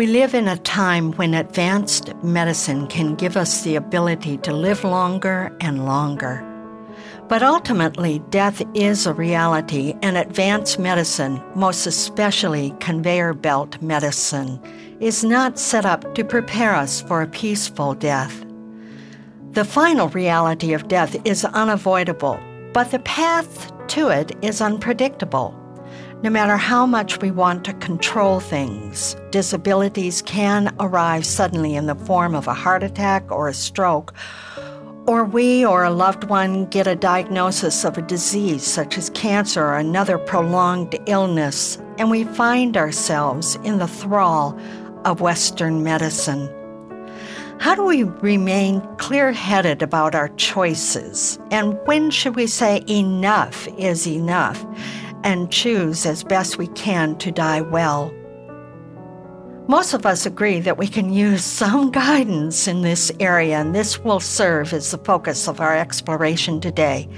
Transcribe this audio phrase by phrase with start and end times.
[0.00, 4.82] We live in a time when advanced medicine can give us the ability to live
[4.82, 6.42] longer and longer.
[7.28, 14.58] But ultimately, death is a reality, and advanced medicine, most especially conveyor belt medicine,
[15.00, 18.42] is not set up to prepare us for a peaceful death.
[19.50, 22.40] The final reality of death is unavoidable,
[22.72, 25.59] but the path to it is unpredictable.
[26.22, 31.94] No matter how much we want to control things, disabilities can arrive suddenly in the
[31.94, 34.12] form of a heart attack or a stroke,
[35.06, 39.64] or we or a loved one get a diagnosis of a disease such as cancer
[39.64, 44.60] or another prolonged illness, and we find ourselves in the thrall
[45.06, 46.50] of Western medicine.
[47.60, 51.38] How do we remain clear headed about our choices?
[51.50, 54.66] And when should we say enough is enough?
[55.24, 58.12] And choose as best we can to die well.
[59.68, 64.00] Most of us agree that we can use some guidance in this area, and this
[64.00, 67.08] will serve as the focus of our exploration today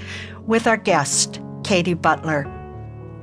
[0.45, 2.45] with our guest, Katy Butler.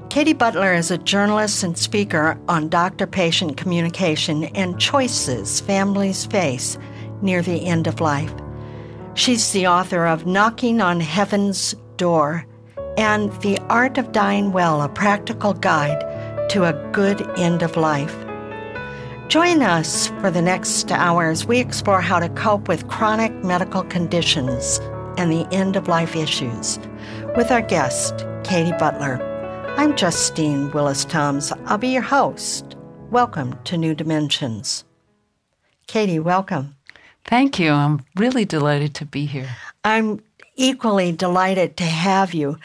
[0.09, 6.77] Katy Butler is a journalist and speaker on doctor patient communication and choices families face
[7.23, 8.35] near the end of life.
[9.15, 12.47] She's the author of Knocking on Heaven's Door
[12.97, 16.01] and The Art of Dying Well, a practical guide
[16.51, 18.17] to a good end of life.
[19.29, 23.85] Join us for the next hour as we explore how to cope with chronic medical
[23.85, 24.81] conditions
[25.17, 26.79] and the end of life issues
[27.37, 29.21] with our guest, Katy Butler.
[29.77, 31.53] I'm Justine Willis Toms.
[31.67, 32.77] I'll be your host.
[33.11, 34.85] Welcome to New Dimensions.
[35.87, 36.77] Katy, welcome.
[37.25, 37.71] Thank you.
[37.71, 39.49] I'm really delighted to be here.
[39.85, 40.21] I'm
[40.61, 42.59] equally delighted to have you.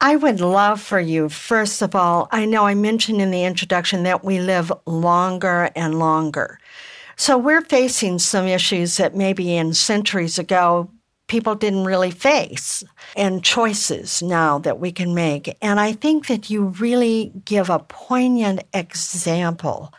[0.00, 4.02] I would love for you, first of all, I know I mentioned in the introduction
[4.02, 6.58] that we live longer and longer.
[7.16, 10.90] So we're facing some issues that maybe in centuries ago
[11.26, 12.84] people didn't really face,
[13.16, 15.56] and choices now that we can make.
[15.60, 19.92] And I think that you really give a poignant example.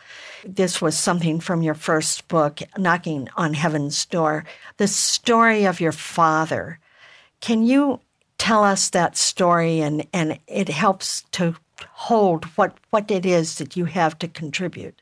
[0.44, 4.44] This was something from your first book, Knocking on Heaven's Door,
[4.78, 6.78] the story of your father.
[7.40, 8.00] Can you
[8.38, 11.56] tell us that story and, and it helps to
[11.86, 15.00] hold what, what it is that you have to contribute.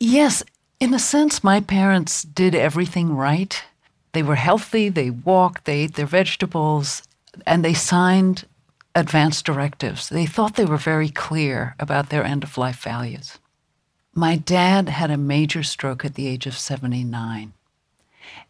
[0.00, 0.42] Yes,
[0.80, 3.62] in a sense, my parents did everything right.
[4.12, 7.02] They were healthy, they walked, they ate their vegetables,
[7.46, 8.46] and they signed
[8.94, 10.08] advance directives.
[10.08, 13.38] They thought they were very clear about their end of life values.
[14.14, 17.52] My dad had a major stroke at the age of 79,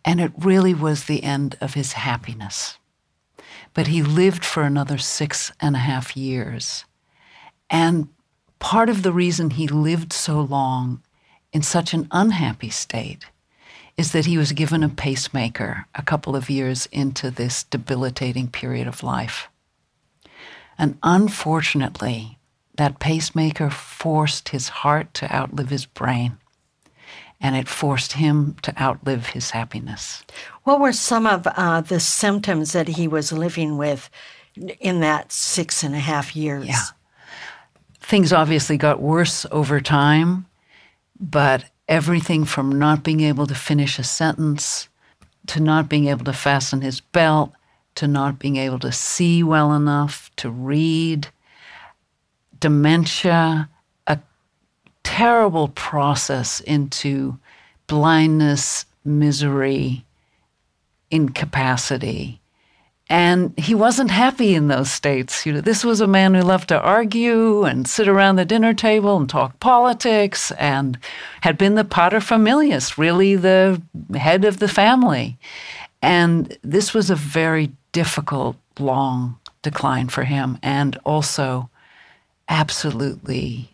[0.04, 2.78] and it really was the end of his happiness
[3.74, 6.84] but he lived for another six and a half years.
[7.68, 8.08] And
[8.60, 11.02] part of the reason he lived so long
[11.52, 13.26] in such an unhappy state
[13.96, 18.86] is that he was given a pacemaker a couple of years into this debilitating period
[18.86, 19.48] of life.
[20.78, 22.38] And unfortunately,
[22.76, 26.38] that pacemaker forced his heart to outlive his brain
[27.40, 30.22] and it forced him to outlive his happiness.
[30.64, 34.08] What were some of uh, the symptoms that he was living with
[34.80, 36.66] in that six and a half years?
[36.66, 36.82] Yeah.
[38.00, 40.46] Things obviously got worse over time,
[41.18, 44.88] but everything from not being able to finish a sentence
[45.46, 47.52] to not being able to fasten his belt
[47.94, 51.28] to not being able to see well enough to read,
[52.58, 53.68] dementia,
[55.04, 57.38] terrible process into
[57.86, 60.04] blindness, misery,
[61.10, 62.40] incapacity.
[63.10, 65.44] And he wasn't happy in those states.
[65.44, 68.72] You know, this was a man who loved to argue and sit around the dinner
[68.72, 70.98] table and talk politics and
[71.42, 73.80] had been the paterfamilias, really the
[74.16, 75.38] head of the family.
[76.00, 81.68] And this was a very difficult, long decline for him, and also
[82.48, 83.70] absolutely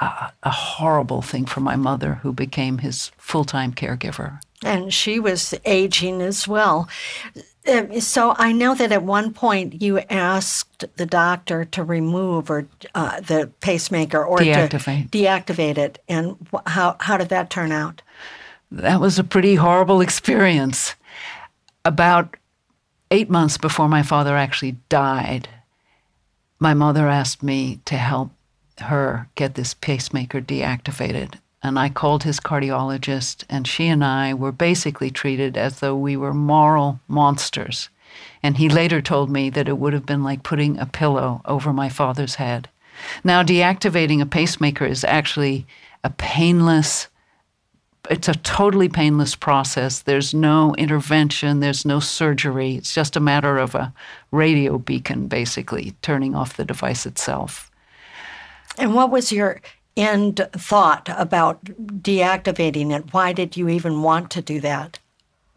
[0.00, 4.40] uh, a horrible thing for my mother, who became his full time caregiver.
[4.62, 6.88] And she was aging as well.
[7.66, 12.66] Um, so I know that at one point you asked the doctor to remove or
[12.94, 15.10] uh, the pacemaker or deactivate.
[15.10, 16.36] to deactivate it, and
[16.66, 18.02] how how did that turn out?
[18.70, 20.94] That was a pretty horrible experience.
[21.84, 22.36] About
[23.10, 25.48] eight months before my father actually died,
[26.58, 28.30] my mother asked me to help
[28.80, 31.34] her get this pacemaker deactivated.
[31.62, 36.16] And I called his cardiologist, and she and I were basically treated as though we
[36.16, 37.88] were moral monsters.
[38.42, 41.72] And he later told me that it would have been like putting a pillow over
[41.72, 42.68] my father's head.
[43.24, 45.66] Now, deactivating a pacemaker is actually
[46.04, 47.08] a painless,
[48.10, 50.00] it's a totally painless process.
[50.00, 52.76] There's no intervention, there's no surgery.
[52.76, 53.94] It's just a matter of a
[54.30, 57.70] radio beacon, basically, turning off the device itself.
[58.78, 59.60] And what was your
[59.96, 63.12] end thought about deactivating it?
[63.12, 64.98] Why did you even want to do that?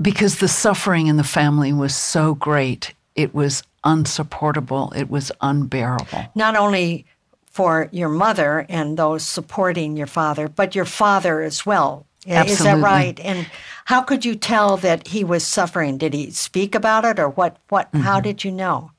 [0.01, 2.93] Because the suffering in the family was so great.
[3.15, 4.93] It was unsupportable.
[4.95, 6.31] It was unbearable.
[6.35, 7.05] Not only
[7.49, 12.05] for your mother and those supporting your father, but your father as well.
[12.27, 12.53] Absolutely.
[12.53, 13.19] Is that right?
[13.21, 13.49] And
[13.85, 15.97] how could you tell that he was suffering?
[15.97, 18.01] Did he speak about it or what what mm-hmm.
[18.01, 18.91] how did you know?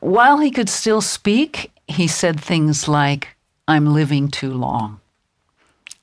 [0.00, 3.35] While he could still speak, he said things like
[3.68, 5.00] I'm living too long.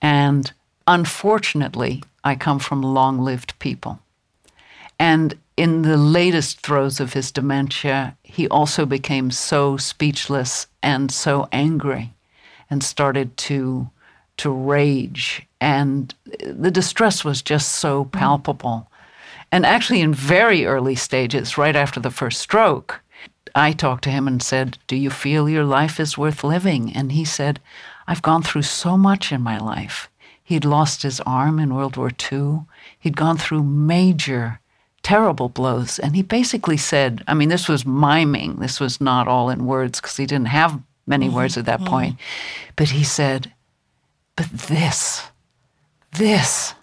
[0.02, 0.52] And
[0.88, 4.00] unfortunately, I come from long lived people.
[5.00, 11.48] And in the latest throes of his dementia, he also became so speechless and so
[11.52, 12.14] angry
[12.70, 13.90] and started to,
[14.38, 15.46] to rage.
[15.62, 16.14] And
[16.46, 18.90] the distress was just so palpable.
[19.52, 23.03] And actually, in very early stages, right after the first stroke,
[23.56, 26.92] I talked to him and said, Do you feel your life is worth living?
[26.94, 27.60] And he said,
[28.08, 30.10] I've gone through so much in my life.
[30.44, 32.62] He'd lost his arm in World War II.
[33.00, 34.60] He'd gone through major,
[35.02, 36.00] terrible blows.
[36.00, 38.56] And he basically said, I mean, this was miming.
[38.56, 41.36] This was not all in words because he didn't have many mm-hmm.
[41.36, 41.90] words at that mm-hmm.
[41.90, 42.16] point.
[42.76, 43.54] But he said,
[44.36, 45.24] But this,
[46.12, 46.74] this.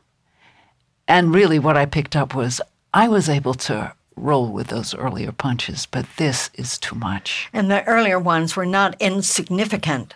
[1.06, 2.60] And really, what I picked up was
[2.94, 7.48] I was able to roll with those earlier punches, but this is too much.
[7.52, 10.14] And the earlier ones were not insignificant.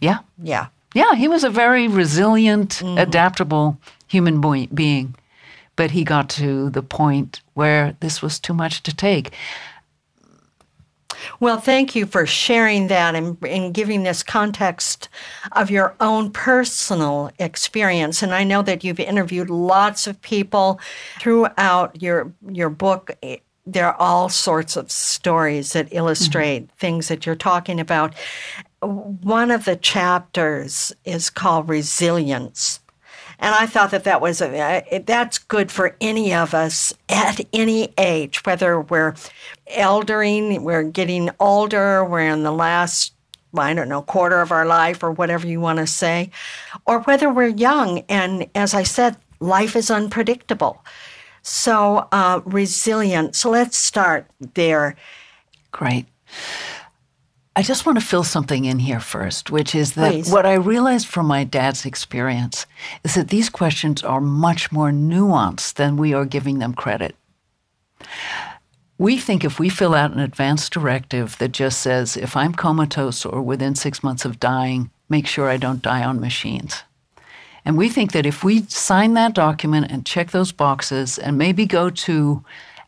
[0.00, 0.18] Yeah.
[0.42, 0.66] Yeah.
[0.94, 2.98] Yeah, he was a very resilient, mm-hmm.
[2.98, 5.16] adaptable human boy- being.
[5.76, 9.32] But he got to the point where this was too much to take.
[11.40, 15.08] Well, thank you for sharing that and, and, giving this context
[15.52, 18.22] of your own personal experience.
[18.22, 20.80] And I know that you've interviewed lots of people
[21.20, 23.16] throughout your your book.
[23.66, 26.76] There are all sorts of stories that illustrate mm-hmm.
[26.76, 28.14] things that you're talking about.
[28.80, 32.80] One of the chapters is called Resilience.
[33.44, 37.92] And I thought that that was a, that's good for any of us at any
[37.98, 39.16] age, whether we're
[39.70, 43.12] eldering, we're getting older, we're in the last
[43.54, 46.30] I don't know, quarter of our life or whatever you want to say,
[46.86, 47.98] or whether we're young.
[48.08, 50.82] And as I said, life is unpredictable.
[51.42, 53.38] So, uh, resilience.
[53.38, 54.96] So, let's start there.
[55.70, 56.06] Great.
[57.56, 60.30] I just want to fill something in here first, which is that Please.
[60.30, 62.66] what I realized from my dad's experience
[63.04, 67.14] is that these questions are much more nuanced than we are giving them credit.
[68.98, 73.24] We think if we fill out an advance directive that just says, if I'm comatose
[73.24, 76.82] or within six months of dying, make sure I don't die on machines.
[77.64, 81.66] And we think that if we sign that document and check those boxes and maybe
[81.66, 82.44] go to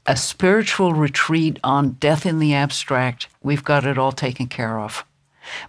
[0.06, 5.04] a spiritual retreat on death in the abstract, we've got it all taken care of.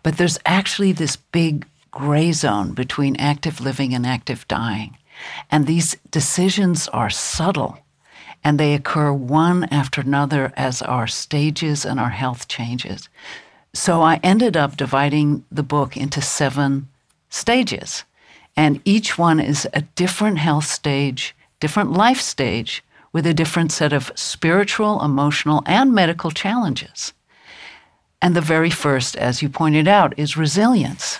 [0.03, 4.97] But there's actually this big gray zone between active living and active dying.
[5.49, 7.79] And these decisions are subtle
[8.43, 13.09] and they occur one after another as our stages and our health changes.
[13.73, 16.87] So I ended up dividing the book into seven
[17.29, 18.03] stages.
[18.55, 22.83] And each one is a different health stage, different life stage
[23.17, 27.13] with a different set of spiritual, emotional, and medical challenges.
[28.21, 31.19] And the very first, as you pointed out, is resilience.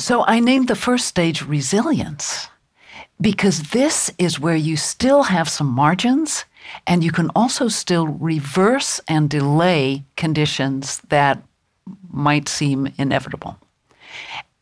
[0.00, 2.48] So I named the first stage resilience
[3.20, 6.44] because this is where you still have some margins,
[6.86, 11.42] And you can also still reverse and delay conditions that
[12.10, 13.58] might seem inevitable.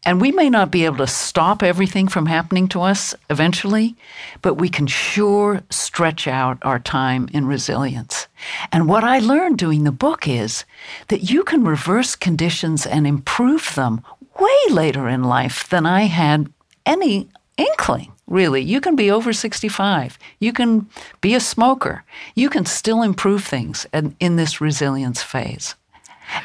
[0.05, 3.95] And we may not be able to stop everything from happening to us eventually,
[4.41, 8.27] but we can sure stretch out our time in resilience.
[8.73, 10.65] And what I learned doing the book is
[11.09, 14.03] that you can reverse conditions and improve them
[14.41, 16.53] way later in life than I had
[16.85, 18.61] any inkling, really.
[18.61, 20.19] You can be over 65.
[20.41, 20.89] You can
[21.21, 22.03] be a smoker.
[22.35, 25.77] You can still improve things in, this resilience phase.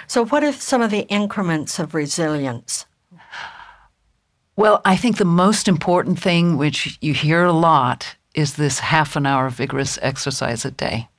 [0.06, 2.86] So, what are some of the increments of resilience?
[4.58, 9.16] Well, I think the most important thing, which you hear a lot, is this half
[9.16, 11.10] an hour of vigorous exercise a day.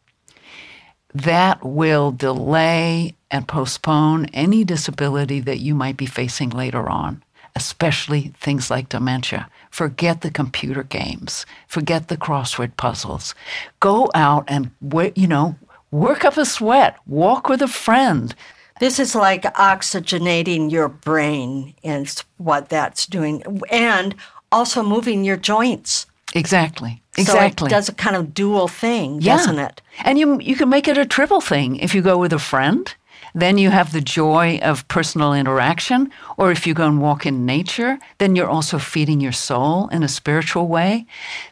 [1.14, 7.22] That will delay and postpone any disability that you might be facing later on,
[7.54, 9.48] especially things like dementia.
[9.70, 13.36] Forget the computer games, forget the crossword puzzles.
[13.78, 14.72] Go out and,
[15.14, 15.54] you know,
[15.92, 18.34] work up a sweat, walk with a friend,
[18.80, 24.14] this is like oxygenating your brain, is what that's doing, and
[24.50, 26.06] also moving your joints.
[26.34, 27.02] Exactly.
[27.16, 27.66] Exactly.
[27.66, 29.36] So it does a kind of dual thing, yeah.
[29.36, 29.82] doesn't it?
[30.04, 32.94] And you you can make it a triple thing if you go with a friend.
[33.34, 36.10] Then you have the joy of personal interaction.
[36.36, 40.02] Or if you go and walk in nature, then you're also feeding your soul in
[40.02, 41.06] a spiritual way.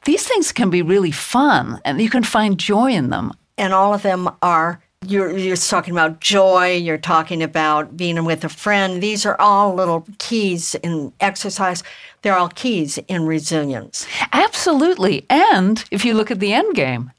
[0.05, 3.33] These things can be really fun and you can find joy in them.
[3.59, 8.45] And all of them are you're, you're talking about joy, you're talking about being with
[8.45, 9.03] a friend.
[9.03, 11.83] These are all little keys in exercise.
[12.23, 14.07] They're all keys in resilience.
[14.33, 15.27] Absolutely.
[15.29, 17.13] And if you look at the end game,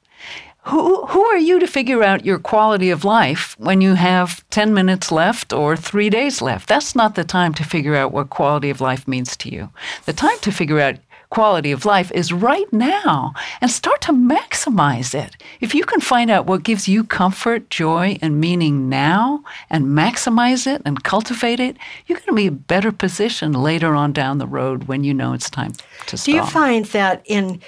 [0.64, 4.74] who, who are you to figure out your quality of life when you have 10
[4.74, 6.68] minutes left or three days left?
[6.68, 9.70] That's not the time to figure out what quality of life means to you.
[10.06, 10.96] The time to figure out
[11.30, 15.36] quality of life is right now and start to maximize it.
[15.60, 20.68] If you can find out what gives you comfort, joy, and meaning now and maximize
[20.68, 24.38] it and cultivate it, you're going to be in a better position later on down
[24.38, 25.74] the road when you know it's time
[26.08, 26.26] to stop.
[26.26, 27.62] Do you find that in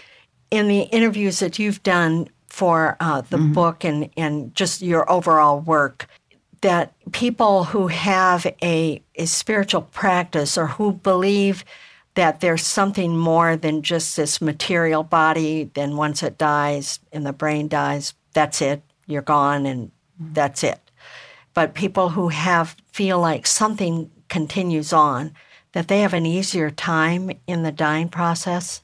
[0.51, 3.54] in the interviews that you've done for uh, the mm-hmm.
[3.54, 6.08] book and, and just your overall work,
[6.62, 11.63] that people who have a, a spiritual practice or who believe
[12.16, 15.70] that there's something more than just this material body.
[15.74, 18.82] Then once it dies and the brain dies, that's it.
[19.08, 20.80] You're gone and that's it.
[21.54, 25.34] But people who have feel like something continues on,
[25.74, 28.82] that they have an easier time in the dying process.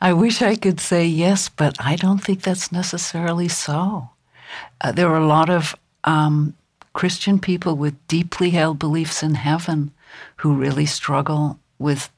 [0.00, 4.10] I wish I could say yes, but I don't think that's necessarily so.
[4.80, 5.74] Uh, there are a lot of
[6.04, 6.54] um,
[6.92, 9.92] Christian people with deeply held beliefs in heaven
[10.36, 12.10] who really struggle with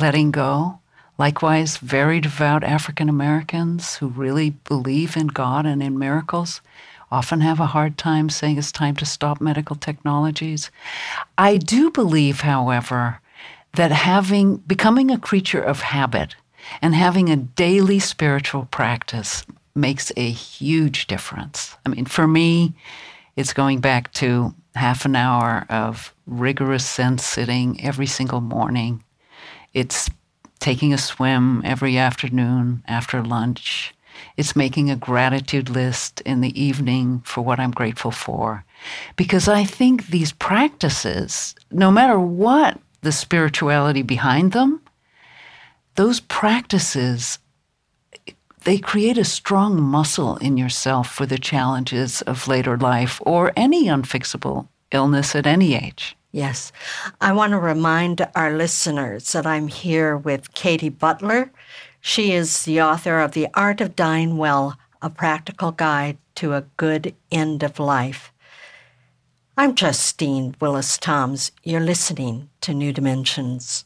[0.00, 0.78] letting go.
[1.18, 6.60] Likewise, very devout African Americans who really believe in God and in miracles
[7.10, 10.70] often have a hard time saying it's time to stop medical technologies.
[11.38, 13.20] I do believe, however,
[13.74, 16.34] that having becoming a creature of habit
[16.82, 21.76] and having a daily spiritual practice makes a huge difference.
[21.84, 22.74] I mean, for me,
[23.36, 29.02] it's going back to half an hour of rigorous Zen sitting every single morning
[29.76, 30.08] it's
[30.58, 33.94] taking a swim every afternoon after lunch.
[34.38, 38.64] It's making a gratitude list in the evening for what I'm grateful for.
[39.16, 44.80] Because I think these practices, no matter what the spirituality behind them,
[45.96, 47.38] those practices
[48.64, 53.84] they create a strong muscle in yourself for the challenges of later life or any
[53.84, 56.15] unfixable illness at any age.
[56.32, 56.70] Yes.
[57.20, 61.50] I want to remind our listeners that I'm here with Katy Butler.
[62.00, 66.66] She is the author of The Art of Dying Well, a practical guide to a
[66.76, 68.32] good end of life.
[69.56, 71.50] I'm Justine Willis Toms.
[71.64, 73.85] You're listening to New Dimensions.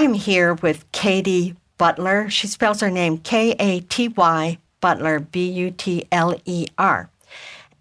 [0.00, 2.30] I'm here with Katy Butler.
[2.30, 7.10] She spells her name K A T Y Butler, B U T L E R.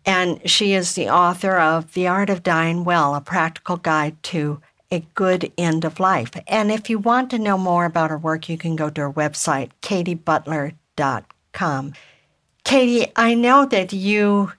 [0.04, 4.60] And she is the author of The Art of Dying Well, a practical guide to
[4.90, 6.32] a good end of life.
[6.48, 9.14] And if you want to know more about her work, you can go to her
[9.14, 11.94] website, katybutler.com.
[12.64, 14.54] Katy, I know that you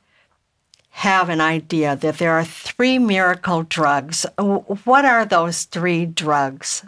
[0.99, 4.27] have an idea that there are three miracle drugs.
[4.37, 6.85] What are those three drugs?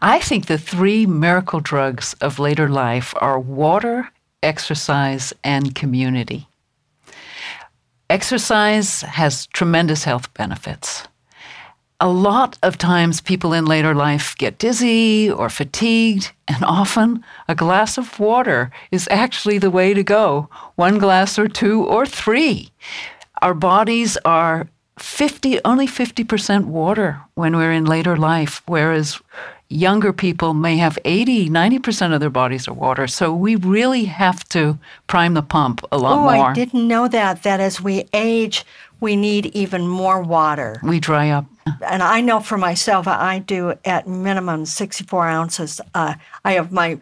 [0.00, 4.12] I think the three miracle drugs of later life are water,
[4.44, 6.46] exercise, and community.
[8.08, 11.08] Exercise has tremendous health benefits.
[12.00, 17.56] A lot of times, people in later life get dizzy or fatigued, and often a
[17.56, 22.70] glass of water is actually the way to go one glass or two or three.
[23.42, 24.68] Our bodies are
[24.98, 29.20] 50, only 50% water when we're in later life, whereas
[29.68, 33.06] younger people may have 80, 90% of their bodies are water.
[33.06, 36.50] So we really have to prime the pump a lot oh, more.
[36.50, 38.64] I didn't know that, that as we age,
[39.00, 40.80] we need even more water.
[40.82, 41.44] We dry up.
[41.86, 45.80] And I know for myself, I do at minimum 64 ounces.
[45.94, 46.14] Uh,
[46.44, 46.98] I have my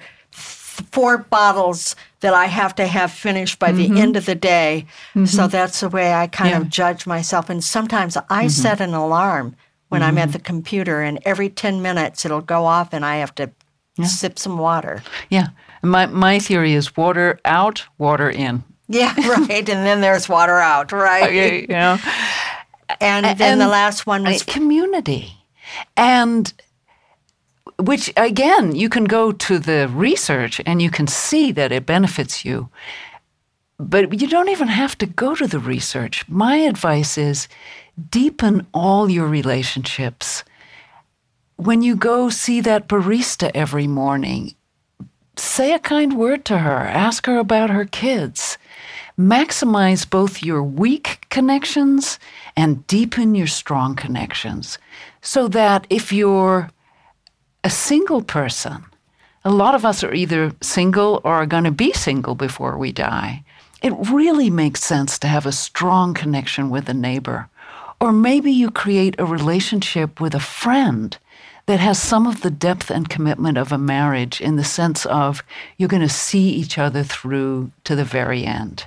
[0.76, 3.94] four bottles that I have to have finished by mm-hmm.
[3.94, 4.86] the end of the day.
[5.10, 5.26] Mm-hmm.
[5.26, 6.60] So that's the way I kind yeah.
[6.60, 7.50] of judge myself.
[7.50, 8.48] And sometimes I mm-hmm.
[8.48, 9.56] set an alarm
[9.88, 10.32] when I'm at mm-hmm.
[10.32, 13.50] the computer, and every 10 minutes it'll go off, and I have to
[13.96, 14.06] yeah.
[14.06, 15.02] sip some water.
[15.30, 15.48] Yeah.
[15.82, 18.64] My, my theory is water out, water in.
[18.88, 19.50] Yeah, right.
[19.50, 21.24] and then there's water out, right?
[21.24, 21.98] Okay, know.
[23.00, 25.32] And then and the last one was community.
[25.96, 26.52] And
[27.78, 32.44] which again, you can go to the research and you can see that it benefits
[32.44, 32.68] you.
[33.78, 36.26] But you don't even have to go to the research.
[36.28, 37.48] My advice is
[38.10, 40.44] deepen all your relationships.
[41.56, 44.54] When you go see that barista every morning,
[45.36, 48.56] say a kind word to her, ask her about her kids.
[49.18, 52.18] Maximize both your weak connections
[52.56, 54.78] and deepen your strong connections
[55.22, 56.70] so that if you're
[57.66, 58.84] a single person,
[59.44, 62.92] a lot of us are either single or are going to be single before we
[62.92, 63.42] die.
[63.82, 67.48] It really makes sense to have a strong connection with a neighbor
[68.00, 71.18] or maybe you create a relationship with a friend
[71.66, 75.42] that has some of the depth and commitment of a marriage in the sense of
[75.76, 78.86] you're going to see each other through to the very end.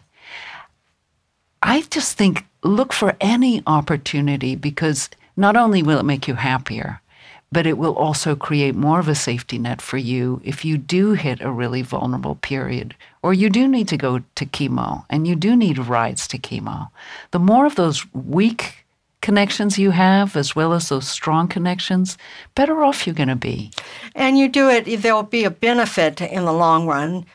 [1.62, 7.02] I just think look for any opportunity because not only will it make you happier,
[7.52, 11.14] but it will also create more of a safety net for you if you do
[11.14, 15.36] hit a really vulnerable period or you do need to go to chemo and you
[15.36, 16.90] do need rides to chemo.
[17.32, 18.86] The more of those weak
[19.22, 22.18] connections you have as well as those strong connections,
[22.56, 23.72] better off you're going to be.
[24.16, 27.26] And you do it, there'll be a benefit in the long run,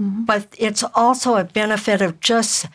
[0.00, 0.24] mm-hmm.
[0.24, 2.66] but it's also a benefit of just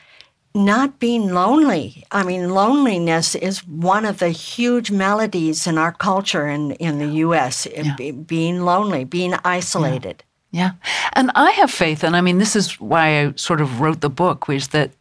[0.54, 2.04] not being lonely.
[2.12, 7.08] I mean, loneliness is one of the huge maladies in our culture in, in the
[7.26, 7.68] U.S.
[7.74, 7.96] Yeah.
[8.12, 10.24] being lonely, being isolated.
[10.52, 10.72] Yeah.
[10.84, 10.90] yeah.
[11.14, 14.10] And I have faith, and I mean, this is why I sort of wrote the
[14.10, 14.92] book, which that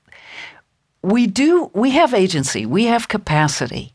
[1.02, 3.92] we do we have agency we have capacity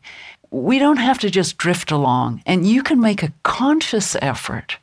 [0.50, 4.78] we don't have to just drift along and you can make a conscious effort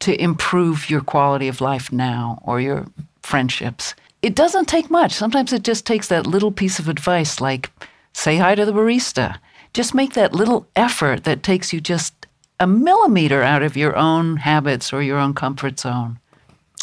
[0.00, 2.86] to improve your quality of life now or your
[3.22, 7.70] friendships it doesn't take much sometimes it just takes that little piece of advice like
[8.12, 9.38] say hi to the barista
[9.72, 12.26] just make that little effort that takes you just
[12.60, 16.18] a millimeter out of your own habits or your own comfort zone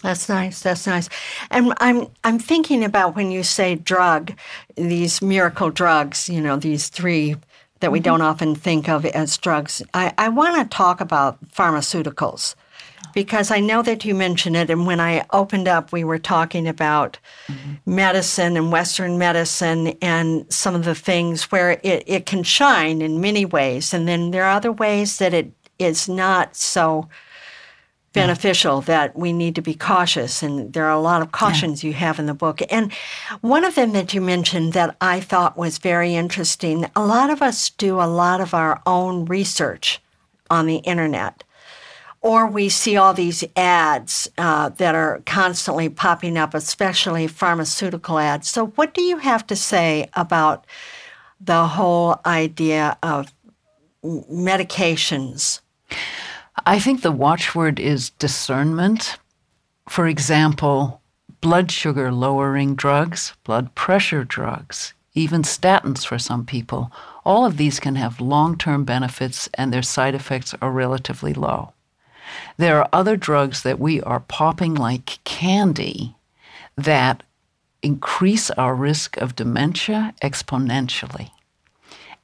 [0.03, 0.59] that's nice.
[0.61, 1.09] That's nice.
[1.49, 4.33] And I'm I'm thinking about when you say drug,
[4.75, 7.35] these miracle drugs, you know, these three
[7.79, 8.03] that we mm-hmm.
[8.03, 9.81] don't often think of as drugs.
[9.95, 12.53] I, I want to talk about pharmaceuticals
[13.15, 14.69] because I know that you mentioned it.
[14.69, 17.95] And when I opened up, we were talking about mm-hmm.
[17.95, 23.21] medicine and Western medicine and some of the things where it, it can shine in
[23.21, 23.93] many ways.
[23.93, 27.07] And then there are other ways that it is not so
[28.11, 28.85] beneficial yeah.
[28.85, 30.43] that we need to be cautious.
[30.43, 31.87] And there are a lot of cautions yeah.
[31.89, 32.61] you have in the book.
[32.69, 32.91] And
[33.39, 37.41] one of them that you mentioned that I thought was very interesting a lot of
[37.41, 40.01] us do a lot of our own research
[40.49, 41.44] on the internet.
[42.25, 48.49] Or we see all these ads uh, that are constantly popping up, especially pharmaceutical ads.
[48.49, 50.65] So, what do you have to say about
[51.39, 53.31] the whole idea of
[54.03, 55.59] medications?
[56.65, 59.19] I think the watchword is discernment.
[59.87, 61.01] For example,
[61.41, 66.91] blood sugar lowering drugs, blood pressure drugs, even statins for some people.
[67.23, 71.74] All of these can have long term benefits and their side effects are relatively low.
[72.57, 76.15] There are other drugs that we are popping like candy
[76.77, 77.23] that
[77.81, 81.29] increase our risk of dementia exponentially.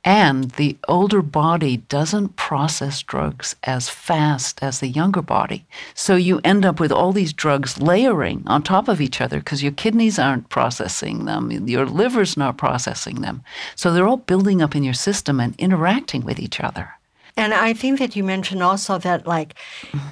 [0.03, 5.65] And the older body doesn't process drugs as fast as the younger body.
[5.93, 9.61] So you end up with all these drugs layering on top of each other because
[9.61, 13.43] your kidneys aren't processing them, your liver's not processing them.
[13.75, 16.95] So they're all building up in your system and interacting with each other.
[17.37, 19.55] And I think that you mentioned also that, like,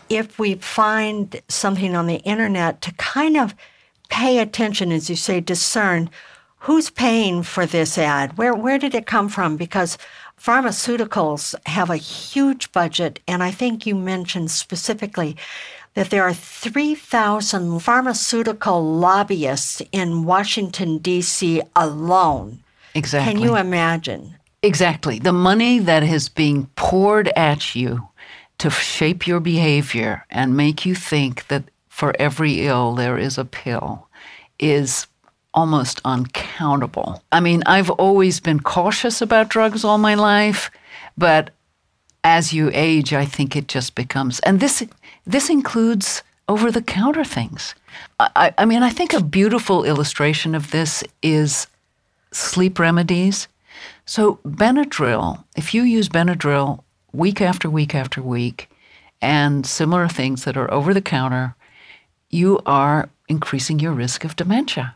[0.09, 3.53] if we find something on the internet to kind of
[4.09, 6.09] pay attention, as you say, discern
[6.59, 8.37] who's paying for this ad?
[8.37, 9.57] Where where did it come from?
[9.57, 9.97] Because
[10.39, 15.35] pharmaceuticals have a huge budget, and I think you mentioned specifically
[15.95, 21.61] that there are 3,000 pharmaceutical lobbyists in Washington, D.C.
[21.75, 22.59] alone.
[22.93, 23.33] Exactly.
[23.33, 24.35] Can you imagine?
[24.61, 25.19] Exactly.
[25.19, 28.09] The money that is being poured at you
[28.57, 33.45] to shape your behavior and make you think that for every ill there is a
[33.45, 34.07] pill
[34.59, 35.07] is
[35.53, 37.23] almost uncountable.
[37.31, 40.69] I mean, I've always been cautious about drugs all my life,
[41.17, 41.51] but
[42.23, 44.83] as you age, I think it just becomes, and this
[45.25, 47.75] this includes over the counter things.
[48.19, 51.67] I, I mean, I think a beautiful illustration of this is
[52.31, 53.47] sleep remedies.
[54.09, 58.67] So Benadryl, if you use Benadryl week after week after week,
[59.21, 61.55] and similar things that are over the counter,
[62.31, 64.95] you are increasing your risk of dementia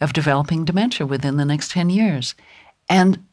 [0.00, 2.34] of developing dementia within the next 10 years.
[2.88, 3.24] And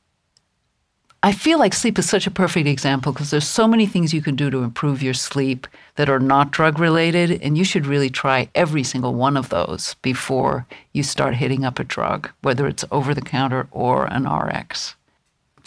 [1.24, 4.22] I feel like sleep is such a perfect example because there's so many things you
[4.22, 8.12] can do to improve your sleep that are not drug related, and you should really
[8.12, 12.86] try every single one of those before you start hitting up a drug, whether it's
[12.92, 14.96] over the counter or an RX.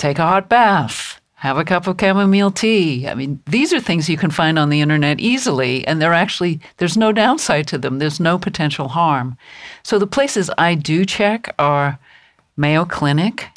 [0.03, 3.09] Take a hot bath have a cup of chamomile tea.
[3.09, 6.61] I mean, these are things you can find on the internet easily, and they're actually,
[6.77, 7.99] there's no downside to them.
[7.99, 9.37] There's no potential harm.
[9.83, 11.99] So the places I do check are
[12.57, 13.49] Mayo Clinic,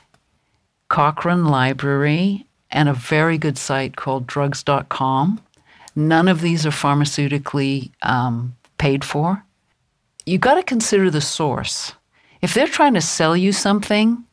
[0.90, 5.40] Cochrane Library, and a very good site called drugs.com.
[5.96, 9.44] None of these are pharmaceutically um, paid for.
[10.26, 11.94] You've got to consider the source.
[12.42, 14.26] If they're trying to sell you something,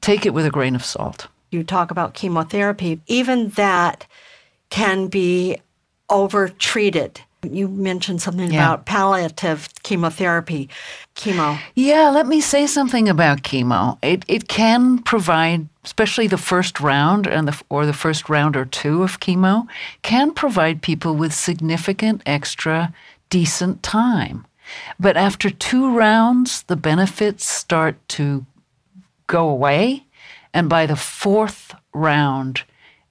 [0.00, 4.06] take it with a grain of salt you talk about chemotherapy, even that
[4.70, 5.60] can be
[6.10, 7.20] over treated.
[7.48, 8.64] You mentioned something yeah.
[8.64, 10.68] about palliative chemotherapy,
[11.14, 11.58] chemo.
[11.76, 13.96] Yeah, let me say something about chemo.
[14.02, 18.64] It it can provide, especially the first round and the or the first round or
[18.64, 19.68] two of chemo,
[20.02, 22.92] can provide people with significant extra
[23.30, 24.44] decent time.
[24.98, 28.44] But after two rounds, the benefits start to
[29.28, 30.04] go away
[30.52, 32.62] and by the fourth round,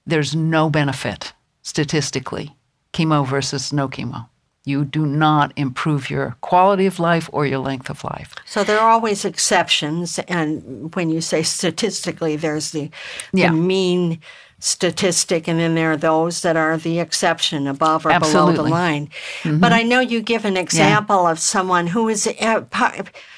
[0.06, 2.54] there's no benefit statistically,
[2.92, 4.28] chemo versus no chemo.
[4.64, 8.34] You do not improve your quality of life or your length of life.
[8.44, 10.18] So there are always exceptions.
[10.28, 12.90] And when you say statistically, there's the,
[13.32, 13.50] yeah.
[13.50, 14.20] mean
[14.60, 18.54] statistic, and then there are those that are the exception above or Absolutely.
[18.54, 19.06] below the line.
[19.42, 19.60] Mm-hmm.
[19.60, 21.30] But I know you give an example yeah.
[21.30, 22.26] of someone who is.
[22.40, 22.64] Uh,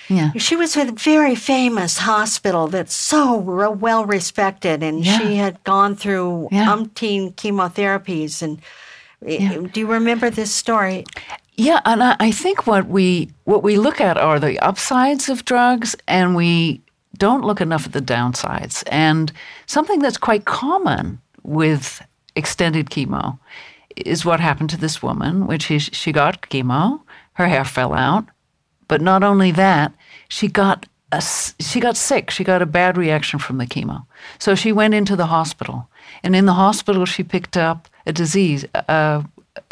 [0.08, 0.32] yeah.
[0.32, 5.18] She was with a very famous hospital that's so well respected, and yeah.
[5.18, 6.66] she had gone through yeah.
[6.66, 8.42] umpteen chemotherapies.
[8.42, 8.60] And
[9.26, 9.68] eh, yeah.
[9.72, 11.04] do you remember this story?
[11.56, 15.94] Yeah, and I think what we what we look at are the upsides of drugs,
[16.08, 16.80] and we
[17.20, 18.82] don't look enough at the downsides.
[18.90, 19.32] And
[19.66, 22.02] something that's quite common with
[22.34, 23.38] extended chemo
[23.94, 27.00] is what happened to this woman, which is she got chemo,
[27.34, 28.24] her hair fell out,
[28.88, 29.92] but not only that,
[30.28, 31.22] she got a,
[31.60, 32.30] she got sick.
[32.30, 34.06] She got a bad reaction from the chemo.
[34.38, 35.88] So she went into the hospital.
[36.22, 39.22] And in the hospital, she picked up a disease, uh,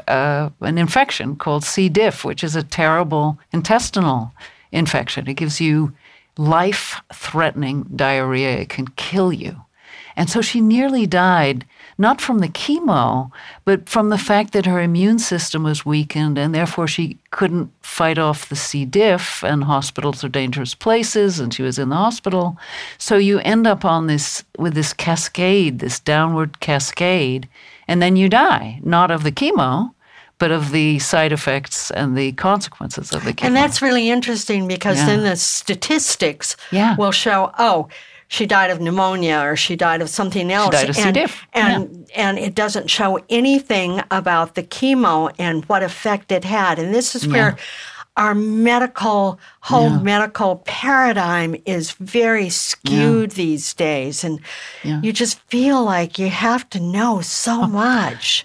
[0.07, 1.89] uh, an infection called C.
[1.89, 4.33] diff, which is a terrible intestinal
[4.73, 5.29] infection.
[5.29, 5.93] It gives you
[6.39, 8.59] life threatening diarrhea.
[8.61, 9.65] It can kill you.
[10.17, 11.65] And so she nearly died
[11.97, 13.31] not from the chemo,
[13.65, 18.19] but from the fact that her immune system was weakened and therefore she couldn't fight
[18.19, 18.85] off the C.
[18.85, 22.57] diff, and hospitals are dangerous places, and she was in the hospital.
[22.99, 27.49] So you end up on this with this cascade, this downward cascade,
[27.89, 29.93] and then you die, not of the chemo,
[30.39, 33.47] but of the side effects and the consequences of the chemo.
[33.47, 35.07] And that's really interesting because yeah.
[35.07, 36.97] then the statistics yeah.
[36.97, 37.89] will show, oh,
[38.29, 40.67] she died of pneumonia or she died of something else.
[40.67, 41.13] She died of C.
[41.13, 41.47] diff.
[41.55, 42.29] And, yeah.
[42.29, 46.79] and it doesn't show anything about the chemo and what effect it had.
[46.79, 47.33] And this is yeah.
[47.33, 47.57] where
[48.19, 50.01] our medical whole yeah.
[50.01, 54.41] medical paradigm is very skewed these days and
[54.83, 58.45] you just feel like you have to know so oh, much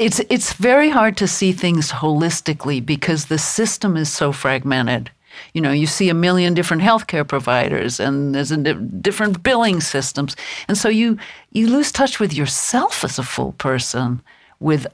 [0.00, 5.10] it's it's very hard to see things holistically because the system is so fragmented.
[5.52, 10.36] You know, you see a million different healthcare providers, and there's di- different billing systems,
[10.68, 11.18] and so you
[11.52, 14.22] you lose touch with yourself as a full person,
[14.58, 14.86] with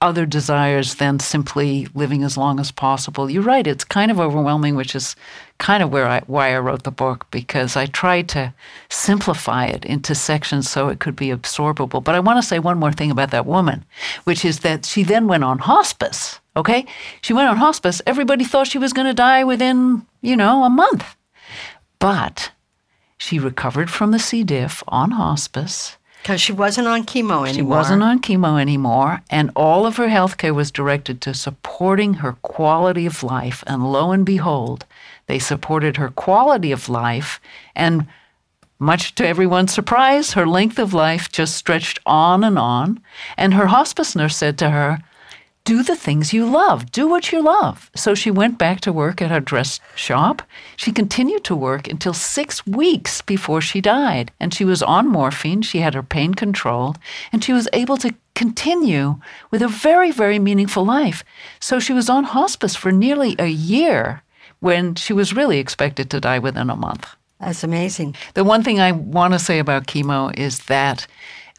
[0.00, 3.28] other desires than simply living as long as possible.
[3.28, 5.16] You're right; it's kind of overwhelming, which is
[5.58, 8.54] kind of where I why I wrote the book because I tried to
[8.88, 12.02] simplify it into sections so it could be absorbable.
[12.02, 13.84] But I want to say one more thing about that woman,
[14.24, 16.40] which is that she then went on hospice.
[16.56, 16.86] Okay,
[17.20, 18.00] she went on hospice.
[18.06, 21.16] Everybody thought she was going to die within you know a month,
[21.98, 22.52] but
[23.18, 24.44] she recovered from the C.
[24.44, 25.97] diff on hospice.
[26.22, 27.54] Because she wasn't on chemo anymore.
[27.54, 32.14] She wasn't on chemo anymore, and all of her health care was directed to supporting
[32.14, 33.64] her quality of life.
[33.66, 34.84] And lo and behold,
[35.26, 37.40] they supported her quality of life,
[37.74, 38.06] and
[38.78, 43.00] much to everyone's surprise, her length of life just stretched on and on.
[43.36, 44.98] And her hospice nurse said to her,
[45.68, 46.90] do the things you love.
[46.92, 47.90] Do what you love.
[47.94, 50.40] So she went back to work at her dress shop.
[50.76, 54.32] She continued to work until six weeks before she died.
[54.40, 55.60] And she was on morphine.
[55.60, 56.98] She had her pain controlled.
[57.32, 61.22] And she was able to continue with a very, very meaningful life.
[61.60, 64.22] So she was on hospice for nearly a year
[64.60, 67.14] when she was really expected to die within a month.
[67.40, 68.16] That's amazing.
[68.32, 71.06] The one thing I want to say about chemo is that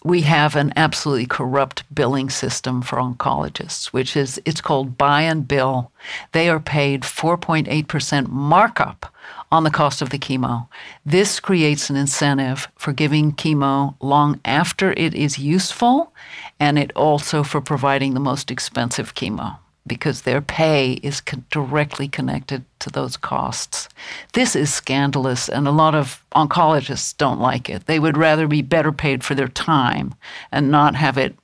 [0.04, 5.48] we have an absolutely corrupt billing system for oncologists, which is it's called buy and
[5.48, 5.92] bill.
[6.32, 9.14] They are paid 4.8% markup
[9.52, 10.68] on the cost of the chemo.
[11.06, 16.14] This creates an incentive for giving chemo long after it is useful
[16.60, 19.58] and it also for providing the most expensive chemo
[19.90, 21.22] because their pay is
[21.52, 23.90] directly connected to those costs.
[24.32, 27.88] This is scandalous, and a lot of oncologists don't like it.
[27.88, 30.14] They would rather be better paid for their time
[30.52, 31.36] and not have it,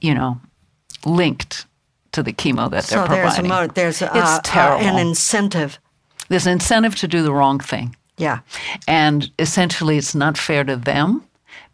[0.00, 0.40] you know,
[1.04, 1.66] linked
[2.12, 3.48] to the chemo that so they're providing.
[3.48, 5.80] There's, a mo- there's it's uh, an incentive.
[6.28, 7.96] There's an incentive to do the wrong thing.
[8.16, 8.40] Yeah.
[8.86, 11.24] And essentially, it's not fair to them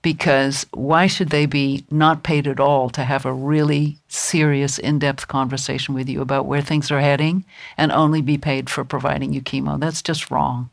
[0.03, 4.99] because why should they be not paid at all to have a really serious, in
[4.99, 7.45] depth conversation with you about where things are heading
[7.77, 9.79] and only be paid for providing you chemo?
[9.79, 10.71] That's just wrong.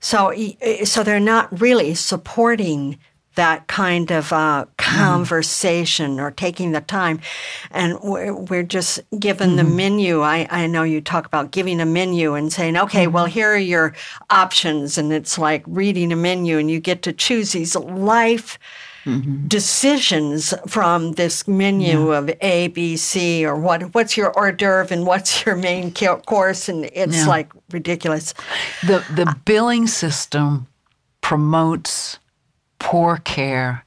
[0.00, 0.32] So,
[0.84, 2.98] so they're not really supporting
[3.38, 6.20] that kind of uh, conversation mm.
[6.20, 7.20] or taking the time.
[7.70, 9.56] And we're, we're just given mm.
[9.58, 10.22] the menu.
[10.22, 13.12] I, I know you talk about giving a menu and saying, okay, mm.
[13.12, 13.94] well, here are your
[14.28, 14.98] options.
[14.98, 18.58] And it's like reading a menu and you get to choose these life.
[19.04, 19.46] Mm-hmm.
[19.46, 22.18] decisions from this menu yeah.
[22.18, 23.94] of A, B, C, or what?
[23.94, 26.68] What's your hors d'oeuvre and what's your main course?
[26.68, 27.26] And it's yeah.
[27.26, 28.34] like ridiculous.
[28.82, 30.66] The the billing system
[31.22, 32.18] promotes
[32.78, 33.84] poor care,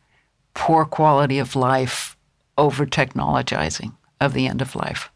[0.54, 2.15] poor quality of life
[2.58, 5.10] over technologizing of the end of life.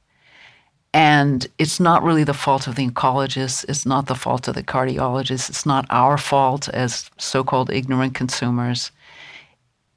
[0.93, 3.65] And it's not really the fault of the oncologist.
[3.67, 5.49] It's not the fault of the cardiologists.
[5.49, 8.91] It's not our fault as so called ignorant consumers.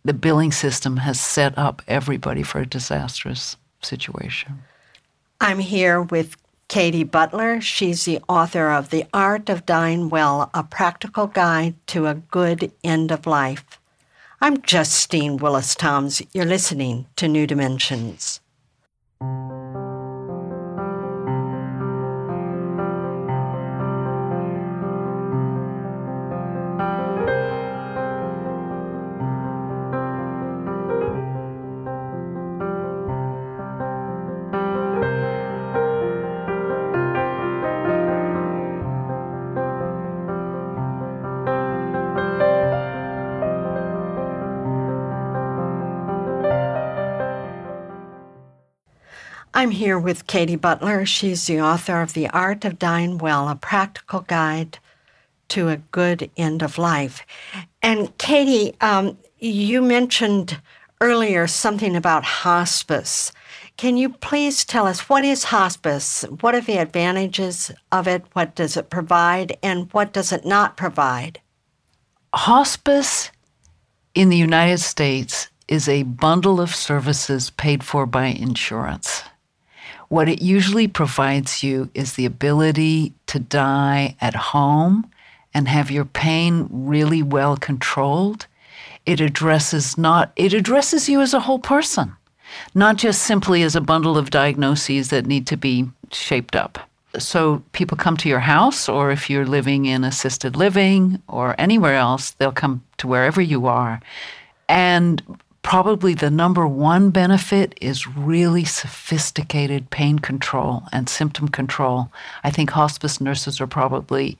[0.05, 4.65] The billing system has set up everybody for a disastrous situation.
[5.41, 6.37] I'm here with
[6.69, 7.63] Katy Butler.
[7.63, 12.71] She's the author of The Art of Dying Well A Practical Guide to a Good
[12.85, 13.81] End of Life.
[14.43, 16.21] I'm Justine Willis Toms.
[16.35, 18.41] You're listening to New Dimensions.
[49.59, 51.05] I'm here with Katy Butler.
[51.05, 54.79] She's the author of The Art of Dying Well, a practical guide
[55.49, 57.27] to a good end of life.
[57.83, 60.61] And Katy, um, you mentioned
[61.01, 63.33] earlier something about hospice.
[63.77, 66.23] Can you please tell us what is hospice?
[66.41, 68.23] What are the advantages of it?
[68.35, 69.59] What does it provide?
[69.61, 71.41] And what does it not provide?
[72.33, 73.33] Hospice
[74.15, 79.25] in the United States is a bundle of services paid for by insurance.
[80.09, 85.11] What it usually provides you is the ability to die at home
[85.53, 88.47] and have your pain really well controlled.
[89.05, 92.15] It addresses not it addresses you as a whole person,
[92.75, 96.79] not just simply as a bundle of diagnoses that need to be shaped up.
[97.19, 101.95] So people come to your house or if you're living in assisted living or anywhere
[101.95, 104.01] else, they'll come to wherever you are
[104.69, 105.23] and
[105.63, 112.11] probably the number one benefit is really sophisticated pain control and symptom control.
[112.45, 114.39] I think hospice nurses are probably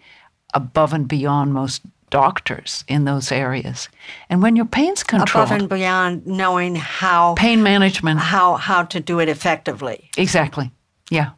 [0.55, 3.89] above and beyond most doctors in those areas.
[4.31, 9.01] And when your pain's controlled, above and beyond knowing how pain management, how how to
[9.01, 10.11] do it effectively.
[10.17, 10.71] Exactly.
[11.11, 11.31] Yeah.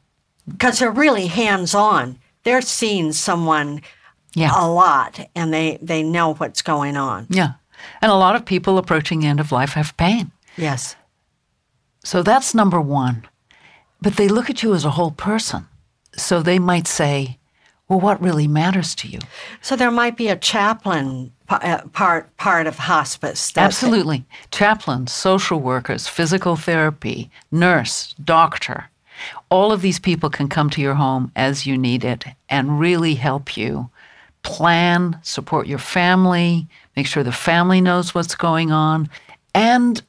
[0.49, 2.19] Because they're really hands on.
[2.45, 3.83] They're seeing someone
[4.35, 4.53] yeah.
[4.55, 7.27] a lot and they, they know what's going on.
[7.31, 7.53] Yeah.
[8.01, 10.31] And a lot of people approaching the end of life have pain.
[10.57, 10.97] Yes.
[12.05, 13.27] So that's number one.
[14.01, 15.67] But they look at you as a whole person.
[16.17, 17.39] So they might say,
[17.89, 19.19] well, what really matters to you?
[19.61, 23.53] So there might be a chaplain uh, part part of hospice.
[23.57, 24.25] Absolutely.
[24.53, 28.91] Chaplains, social workers, physical therapy, nurse, doctor.
[29.51, 33.15] All of these people can come to your home as you need it and really
[33.15, 33.91] help you
[34.43, 36.67] plan, support your family,
[37.01, 39.09] make sure the family knows what's going on,
[39.55, 40.03] and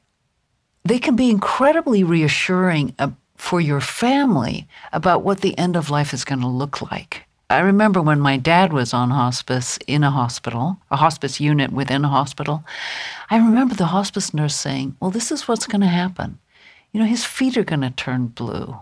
[0.83, 6.13] they can be incredibly reassuring uh, for your family about what the end of life
[6.13, 7.23] is going to look like.
[7.49, 12.03] I remember when my dad was on hospice in a hospital, a hospice unit within
[12.03, 12.65] a hospital.
[13.29, 16.39] I remember the hospice nurse saying, Well, this is what's going to happen.
[16.91, 18.75] You know, his feet are going to turn blue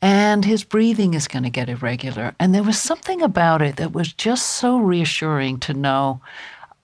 [0.00, 2.34] and his breathing is going to get irregular.
[2.38, 6.20] And there was something about it that was just so reassuring to know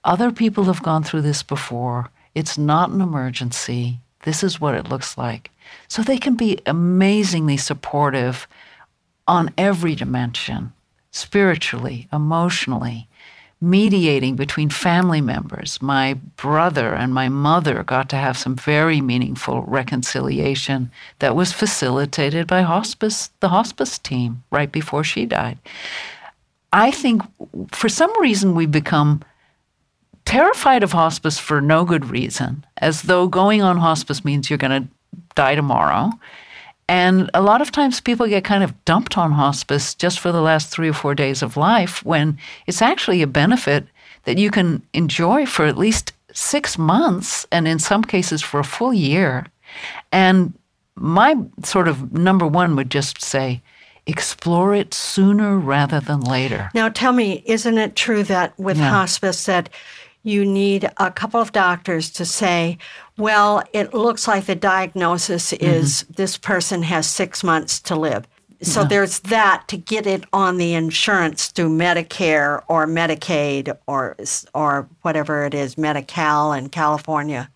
[0.05, 2.09] other people have gone through this before.
[2.33, 3.99] It's not an emergency.
[4.23, 5.51] This is what it looks like.
[5.87, 8.47] So they can be amazingly supportive
[9.27, 10.71] on every dimension
[11.11, 13.07] spiritually, emotionally,
[13.61, 15.81] mediating between family members.
[15.81, 22.47] My brother and my mother got to have some very meaningful reconciliation that was facilitated
[22.47, 25.57] by hospice, the hospice team right before she died.
[26.73, 27.21] I think
[27.71, 29.23] for some reason we've become
[30.25, 34.83] terrified of hospice for no good reason, as though going on hospice means you're going
[34.83, 34.89] to
[35.35, 36.11] die tomorrow.
[36.87, 40.41] And a lot of times people get kind of dumped on hospice just for the
[40.41, 43.87] last three or four days of life when it's actually a benefit
[44.25, 48.63] that you can enjoy for at least six months and in some cases for a
[48.63, 49.47] full year.
[50.11, 50.53] And
[50.95, 53.61] my sort of number one would just say,
[54.07, 56.69] explore it sooner rather than later.
[56.75, 58.89] Now, tell me, isn't it true that with yeah.
[58.89, 59.69] hospice that
[60.25, 62.77] you need a couple of doctors to say,
[63.17, 65.63] well, it looks like the diagnosis mm-hmm.
[65.63, 68.27] is this person has six months to live.
[68.61, 68.87] So yeah.
[68.87, 74.17] there's that to get it on the insurance through Medicare or Medicaid or
[74.53, 77.49] or whatever it is, Medi-Cal in California.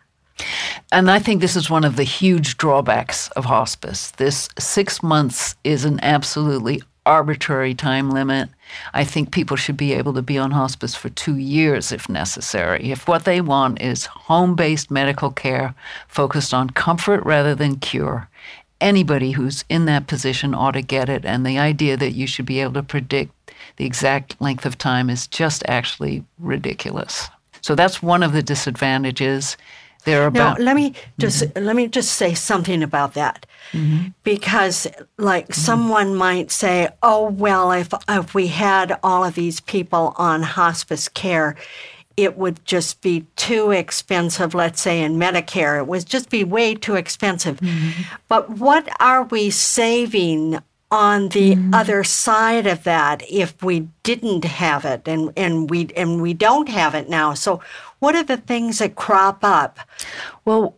[0.91, 4.11] And I think this is one of the huge drawbacks of hospice.
[4.11, 8.49] This six months is an absolutely arbitrary time limit.
[8.93, 12.91] I think people should be able to be on hospice for two years if necessary.
[12.91, 15.73] If what they want is home based medical care
[16.07, 18.29] focused on comfort rather than cure,
[18.81, 21.25] anybody who's in that position ought to get it.
[21.25, 23.31] And the idea that you should be able to predict
[23.77, 27.29] the exact length of time is just actually ridiculous.
[27.61, 29.57] So that's one of the disadvantages.
[30.09, 30.59] There are about.
[30.59, 31.65] Now, let me just mm-hmm.
[31.65, 33.45] let me just say something about that.
[33.71, 34.09] Mm-hmm.
[34.23, 35.53] Because, like, mm-hmm.
[35.53, 41.07] someone might say, oh, well, if, if we had all of these people on hospice
[41.07, 41.55] care,
[42.17, 45.77] it would just be too expensive, let's say in Medicare.
[45.77, 47.59] It would just be way too expensive.
[47.59, 48.01] Mm-hmm.
[48.27, 50.59] But what are we saving
[50.91, 51.73] on the mm-hmm.
[51.73, 56.67] other side of that if we didn't have it and, and we and we don't
[56.67, 57.35] have it now?
[57.35, 57.61] So
[57.99, 59.79] what are the things that crop up?
[60.45, 60.75] Well,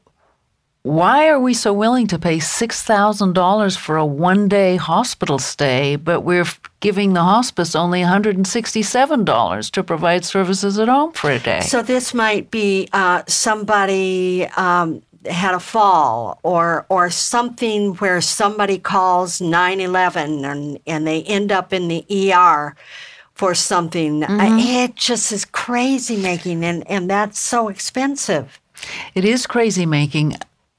[0.83, 6.21] why are we so willing to pay $6,000 for a one day hospital stay, but
[6.21, 6.47] we're
[6.79, 11.59] giving the hospice only $167 to provide services at home for a day?
[11.59, 18.79] So, this might be uh, somebody um, had a fall or, or something where somebody
[18.79, 22.75] calls 911 and, and they end up in the ER
[23.41, 24.21] for something.
[24.21, 24.59] Mm-hmm.
[24.59, 28.61] It just is crazy making, and, and that's so expensive.
[29.15, 30.35] It is crazy making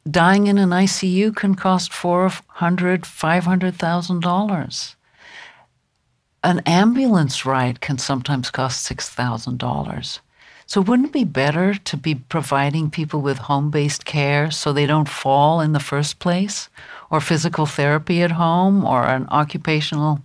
[0.09, 2.31] dying in an ICU can cost four
[2.63, 4.95] hundred, five hundred thousand dollars.
[6.45, 10.21] An ambulance ride can sometimes cost six thousand dollars.
[10.67, 15.09] So wouldn't it be better to be providing people with home-based care so they don't
[15.09, 16.71] fall in the first place,
[17.11, 20.21] or physical therapy at home, or an occupational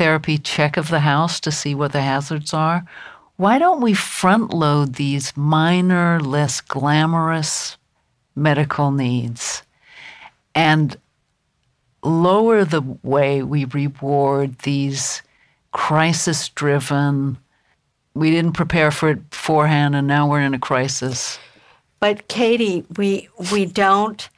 [0.00, 2.86] therapy check of the house to see what the hazards are?
[3.36, 7.76] Why don't we front load these minor, less glamorous
[8.34, 9.62] medical needs
[10.54, 10.96] and
[12.02, 15.20] lower the way we reward these
[15.72, 17.36] crisis driven,
[18.14, 21.38] we didn't prepare for it beforehand and now we're in a crisis.
[22.00, 24.30] But Katy, we we don't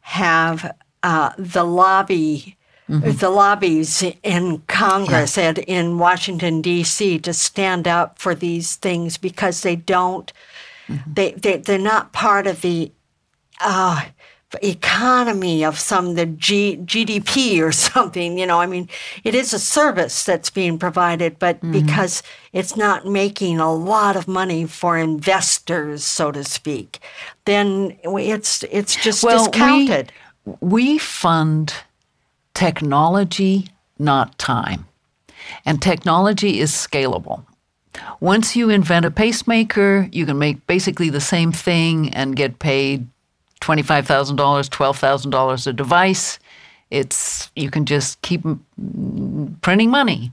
[0.00, 2.56] have uh, the lobby.
[2.88, 3.12] Mm-hmm.
[3.12, 5.48] The lobbies in Congress yeah.
[5.48, 7.18] and in Washington D.C.
[7.20, 10.30] to stand up for these things because they don't,
[10.86, 11.12] mm-hmm.
[11.12, 12.92] they, they they're not part of the
[13.60, 14.04] uh,
[14.62, 18.38] economy of some the G, GDP or something.
[18.38, 18.88] You know, I mean,
[19.24, 21.72] it is a service that's being provided, but mm-hmm.
[21.72, 22.22] because
[22.52, 27.00] it's not making a lot of money for investors, so to speak,
[27.44, 30.12] then it's it's just well, discounted.
[30.44, 31.74] We, we fund
[32.54, 34.86] technology, not time,
[35.66, 37.44] and technology is scalable.
[38.20, 43.06] Once you invent a pacemaker, you can make basically the same thing and get paid
[43.60, 46.38] $25,000, $12,000 a device.
[46.90, 48.42] It's you can just keep
[49.62, 50.32] printing money.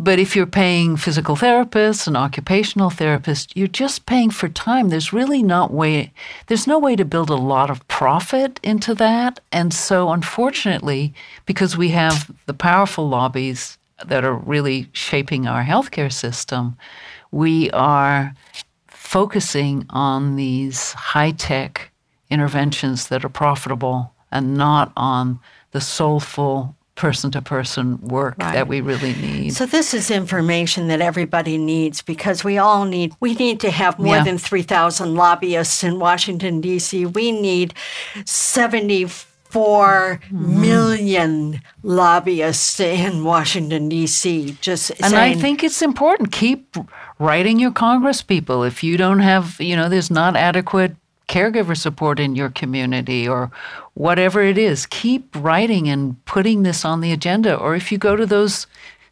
[0.00, 4.90] But if you're paying physical therapists and occupational therapists, you're just paying for time.
[4.90, 6.12] There's really not way
[6.46, 9.40] there's no way to build a lot of profit into that.
[9.50, 11.12] And so unfortunately,
[11.46, 16.76] because we have the powerful lobbies that are really shaping our healthcare system,
[17.32, 18.34] we are
[18.86, 21.90] focusing on these high-tech
[22.30, 25.40] interventions that are profitable and not on
[25.72, 28.52] the soulful person to person work right.
[28.54, 29.54] that we really need.
[29.54, 33.98] So this is information that everybody needs because we all need we need to have
[33.98, 34.24] more yeah.
[34.24, 37.14] than 3000 lobbyists in Washington DC.
[37.14, 37.72] We need
[38.24, 40.60] 74 mm-hmm.
[40.60, 44.58] million lobbyists in Washington D.C.
[44.60, 46.32] Just and saying, I think it's important.
[46.32, 46.76] Keep
[47.20, 48.64] writing your Congress people.
[48.64, 50.96] If you don't have, you know, there's not adequate
[51.28, 53.50] caregiver support in your community or
[53.94, 54.86] whatever it is.
[54.86, 57.54] Keep writing and putting this on the agenda.
[57.54, 58.66] Or if you go to those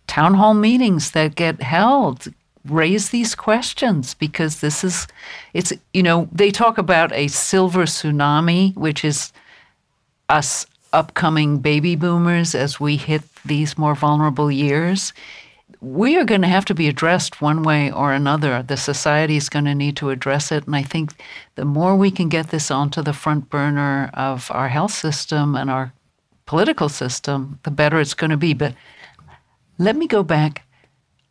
[0.07, 2.29] town hall meetings that get held,
[2.64, 5.07] raise these questions because this is,
[5.55, 9.33] it's, you know, they talk about a silver tsunami, which is
[10.29, 15.12] us upcoming baby boomers as we hit these more vulnerable years
[15.81, 18.62] we are going to have to be addressed one way or another.
[18.62, 20.66] The society is going to need to address it.
[20.66, 21.12] And I think
[21.55, 25.70] the more we can get this onto the front burner of our health system and
[25.70, 25.93] our
[26.47, 28.55] political system, the better it's going to be.
[28.55, 28.74] But
[29.79, 30.62] let me go back.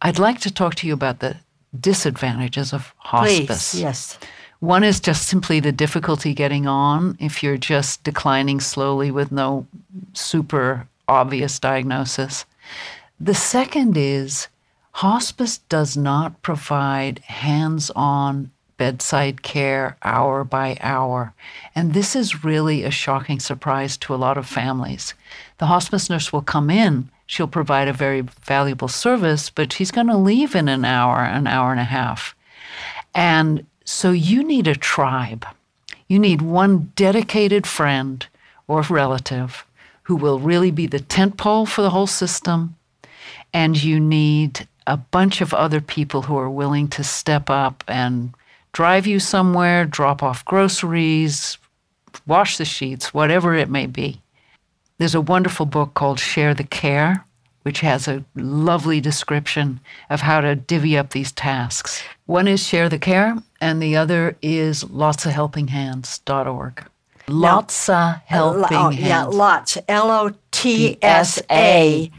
[0.02, 1.38] I'd like to talk to you about the
[1.80, 3.72] disadvantages of hospice.
[3.72, 4.20] Please, yes.
[4.60, 9.68] One is just simply the difficulty getting on if you're just declining slowly with no
[10.14, 12.46] super obvious diagnosis.
[13.20, 14.50] The second is
[14.92, 21.34] hospice does not provide hands on bedside care hour by hour.
[21.74, 25.14] And this is really a shocking surprise to a lot of families.
[25.60, 30.08] The hospice nurse will come in, she'll provide a very valuable service, but she's going
[30.08, 32.36] to leave in an hour, an hour and a half.
[33.14, 35.46] And so you need a tribe.
[36.10, 38.28] You need one dedicated friend
[38.68, 39.66] or relative
[40.04, 42.76] who will really be the tent pole for the whole system
[43.54, 48.34] and you need a bunch of other people who are willing to step up and
[48.72, 51.58] drive you somewhere, drop off groceries,
[52.28, 54.22] wash the sheets, whatever it may be.
[54.98, 57.26] There's a wonderful book called Share the Care,
[57.64, 62.04] which has a lovely description of how to divvy up these tasks.
[62.26, 66.86] One is Share the Care, and the other is lotsofhelpinghands.org.
[67.28, 69.00] Lots of helping oh, hands.
[69.00, 69.80] Yeah, lots.
[69.88, 72.12] L O T S A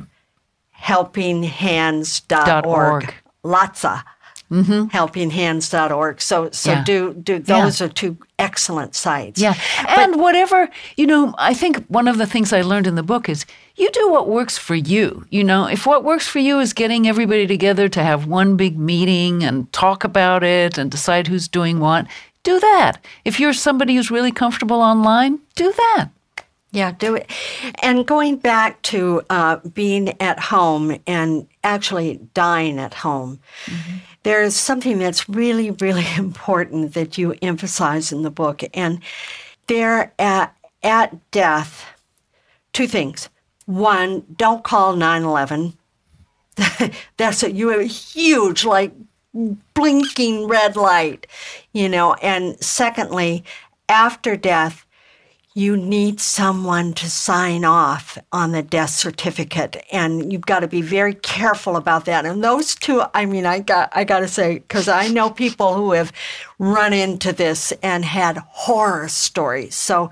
[0.86, 3.14] helpinghands.org.
[3.44, 4.02] LOTSA.
[4.48, 4.96] Mm-hmm.
[4.96, 6.84] helpinghands.org so so yeah.
[6.84, 7.86] do do those yeah.
[7.86, 9.54] are two excellent sites yeah
[9.88, 13.02] and but, whatever you know i think one of the things i learned in the
[13.02, 16.60] book is you do what works for you you know if what works for you
[16.60, 21.26] is getting everybody together to have one big meeting and talk about it and decide
[21.26, 22.06] who's doing what
[22.44, 26.10] do that if you're somebody who's really comfortable online do that
[26.76, 27.30] yeah, do it.
[27.80, 33.96] And going back to uh, being at home and actually dying at home, mm-hmm.
[34.24, 38.62] there's something that's really, really important that you emphasize in the book.
[38.74, 39.00] And
[39.68, 41.86] there at, at death,
[42.74, 43.30] two things.
[43.64, 45.72] One, don't call 9 11.
[47.16, 48.92] that's a, you have a huge, like,
[49.72, 51.26] blinking red light,
[51.72, 52.14] you know.
[52.14, 53.44] And secondly,
[53.88, 54.85] after death,
[55.56, 60.82] you need someone to sign off on the death certificate and you've got to be
[60.82, 62.26] very careful about that.
[62.26, 65.72] And those two i mean i got i got to say cuz i know people
[65.74, 66.12] who have
[66.58, 69.74] run into this and had horror stories.
[69.74, 70.10] So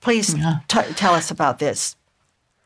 [0.00, 0.58] please yeah.
[0.68, 1.96] t- tell us about this.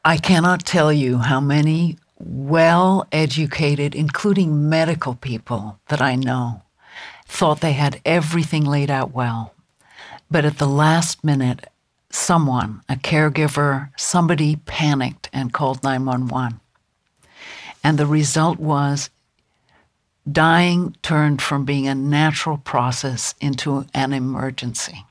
[0.04, 6.62] I cannot tell you how many well educated including medical people that i know
[7.26, 9.54] thought they had everything laid out well.
[10.28, 11.66] But at the last minute,
[12.16, 16.60] someone, a caregiver, somebody panicked and called 911.
[17.84, 19.10] And the result was
[20.30, 25.04] dying turned from being a natural process into an emergency.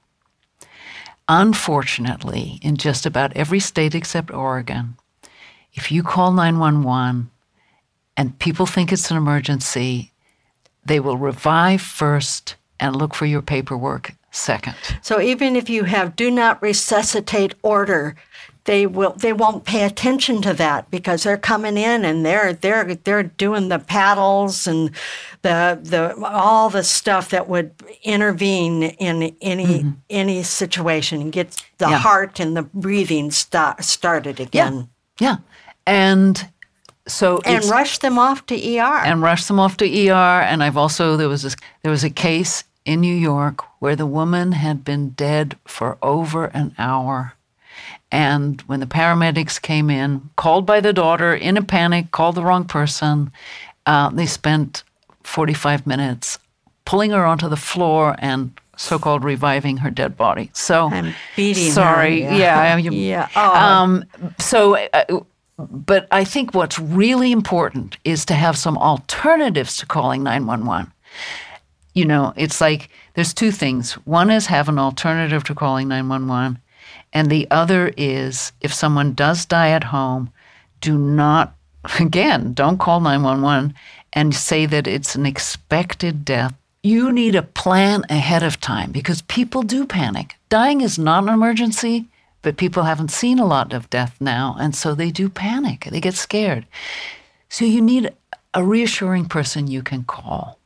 [1.29, 4.97] Unfortunately, in just about every state except Oregon,
[5.73, 7.29] if you call 911
[8.17, 10.11] and people think it's an emergency,
[10.83, 14.75] they will revive first and look for your paperwork second.
[15.01, 18.15] So even if you have do not resuscitate order,
[18.65, 22.95] they will they won't pay attention to that because they're coming in and they're they're
[22.95, 24.89] they're doing the paddles and
[25.43, 27.71] the the all the stuff that would
[28.03, 29.89] intervene in any mm-hmm.
[30.09, 31.97] any situation and get the yeah.
[31.99, 34.89] heart and the breathing st- started again.
[35.19, 35.27] Yeah.
[35.27, 35.37] yeah.
[35.85, 36.49] And
[37.07, 39.03] so and rush them off to ER.
[39.05, 40.41] And rush them off to ER.
[40.41, 44.05] And I've also there was a, there was a case in New York where the
[44.05, 47.33] woman had been dead for over an hour.
[48.11, 52.43] And when the paramedics came in, called by the daughter in a panic, called the
[52.43, 53.31] wrong person,
[53.85, 54.83] uh, they spent
[55.23, 56.39] 45 minutes
[56.85, 60.51] pulling her onto the floor and so-called reviving her dead body.
[60.53, 62.89] So I'm beating sorry, her, yeah, yeah.
[62.91, 63.29] yeah.
[63.35, 63.55] Oh.
[63.55, 64.05] Um,
[64.39, 65.21] so, uh,
[65.57, 70.91] but I think what's really important is to have some alternatives to calling 911
[71.95, 73.93] you know, it's like there's two things.
[74.05, 76.59] One is have an alternative to calling 911,
[77.13, 80.31] and the other is if someone does die at home,
[80.81, 81.55] do not,
[81.99, 83.73] again, don't call 911
[84.13, 86.53] and say that it's an expected death.
[86.83, 90.35] You need a plan ahead of time because people do panic.
[90.49, 92.05] Dying is not an emergency,
[92.43, 95.87] but people haven't seen a lot of death now, and so they do panic.
[95.89, 96.67] They get scared.
[97.49, 98.11] So you need
[98.53, 100.59] a reassuring person you can call.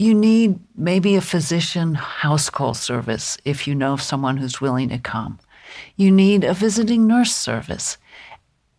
[0.00, 4.90] You need maybe a physician house call service if you know of someone who's willing
[4.90, 5.40] to come.
[5.96, 7.98] You need a visiting nurse service.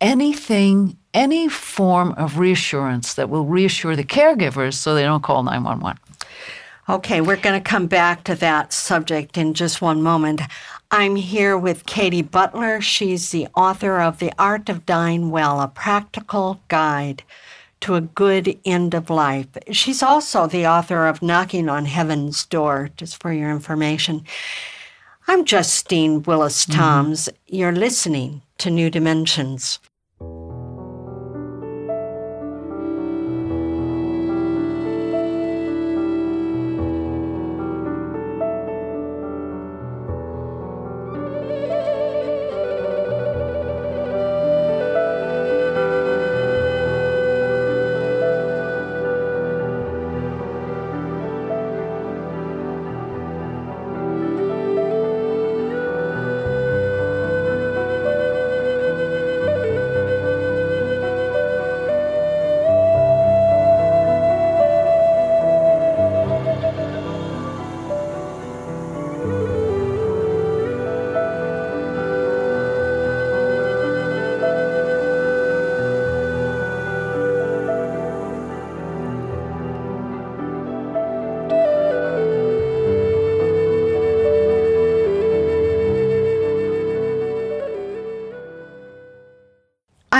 [0.00, 6.00] Anything, any form of reassurance that will reassure the caregivers so they don't call 911.
[6.88, 10.40] Okay, we're going to come back to that subject in just one moment.
[10.90, 12.80] I'm here with Katy Butler.
[12.80, 17.24] She's the author of The Art of Dying Well, a practical guide
[17.80, 19.46] to a good end of life.
[19.70, 24.24] She's also the author of Knocking on Heaven's Door, just for your information.
[25.26, 27.28] I'm Justine Willis Toms.
[27.28, 27.56] Mm-hmm.
[27.56, 29.78] You're listening to New Dimensions.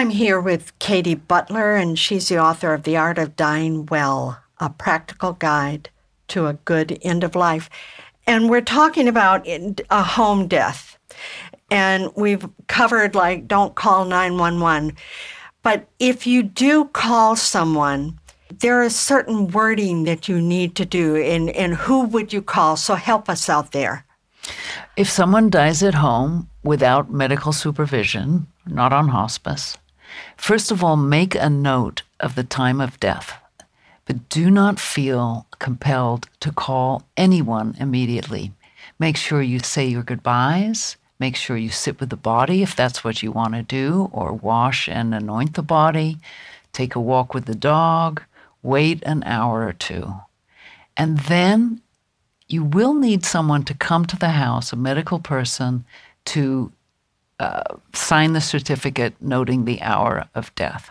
[0.01, 4.41] I'm here with Katy Butler, and she's the author of The Art of Dying Well,
[4.59, 5.91] a practical guide
[6.29, 7.69] to a good end of life.
[8.27, 10.99] And we're talking about a home death.
[11.71, 14.97] And we've covered, like, don't call 911.
[15.63, 18.19] But if you do call someone,
[18.59, 21.17] there is certain wording that you need to do.
[21.17, 22.79] And, and who would you call?
[22.79, 24.07] So help us out there.
[24.97, 29.77] If someone dies at home without medical supervision, not on hospice,
[30.41, 33.35] First of all, make a note of the time of death,
[34.07, 38.51] but do not feel compelled to call anyone immediately.
[38.99, 40.97] Make sure you say your goodbyes.
[41.21, 44.33] Make sure you sit with the body if that's what you want to do, or
[44.33, 46.17] wash and anoint the body.
[46.73, 48.23] Take a walk with the dog.
[48.63, 50.15] Wait an hour or two.
[50.97, 51.83] And then
[52.49, 55.85] you will need someone to come to the house, a medical person,
[56.25, 56.73] to
[57.41, 57.63] uh,
[57.95, 60.91] sign the certificate noting the hour of death.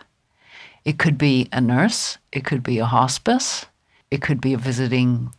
[0.83, 3.67] It could be a nurse, it could be a hospice,
[4.09, 5.31] it could be a visiting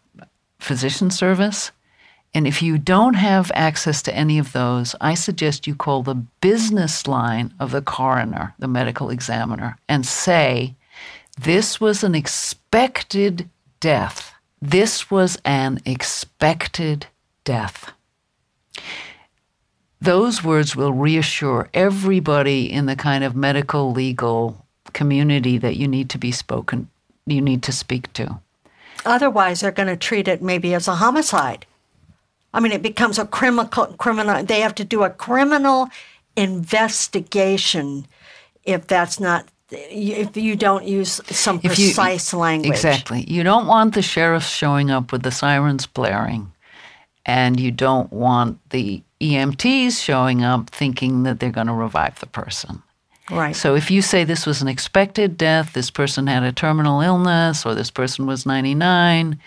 [0.61, 1.73] physician service.
[2.33, 6.23] And if you don't have access to any of those, I suggest you call the
[6.41, 10.77] business line of the coroner, the medical examiner, and say,
[11.37, 13.51] This was an expected
[13.81, 14.33] death.
[14.63, 17.09] This was an expected
[17.43, 17.93] death.
[20.01, 26.11] Those words will reassure everybody in the kind of medical legal community that you need
[26.11, 26.89] to be spoken
[27.27, 28.41] you need to speak to.
[29.05, 31.67] Otherwise, they're going to treat it maybe as a homicide.
[32.53, 33.67] I mean, it becomes a criminal.
[33.67, 34.43] Criminal.
[34.43, 35.89] They have to do a criminal
[36.37, 38.07] investigation
[38.65, 42.73] if that's not if you don't use some precise you, language.
[42.73, 43.25] Exactly.
[43.29, 46.53] You don't want the sheriff showing up with the sirens blaring,
[47.25, 52.27] and you don't want the EMTs showing up thinking that they're going to revive the
[52.27, 52.83] person.
[53.31, 53.55] Right.
[53.55, 57.65] So if you say this was an expected death, this person had a terminal illness,
[57.65, 59.39] or this person was 99,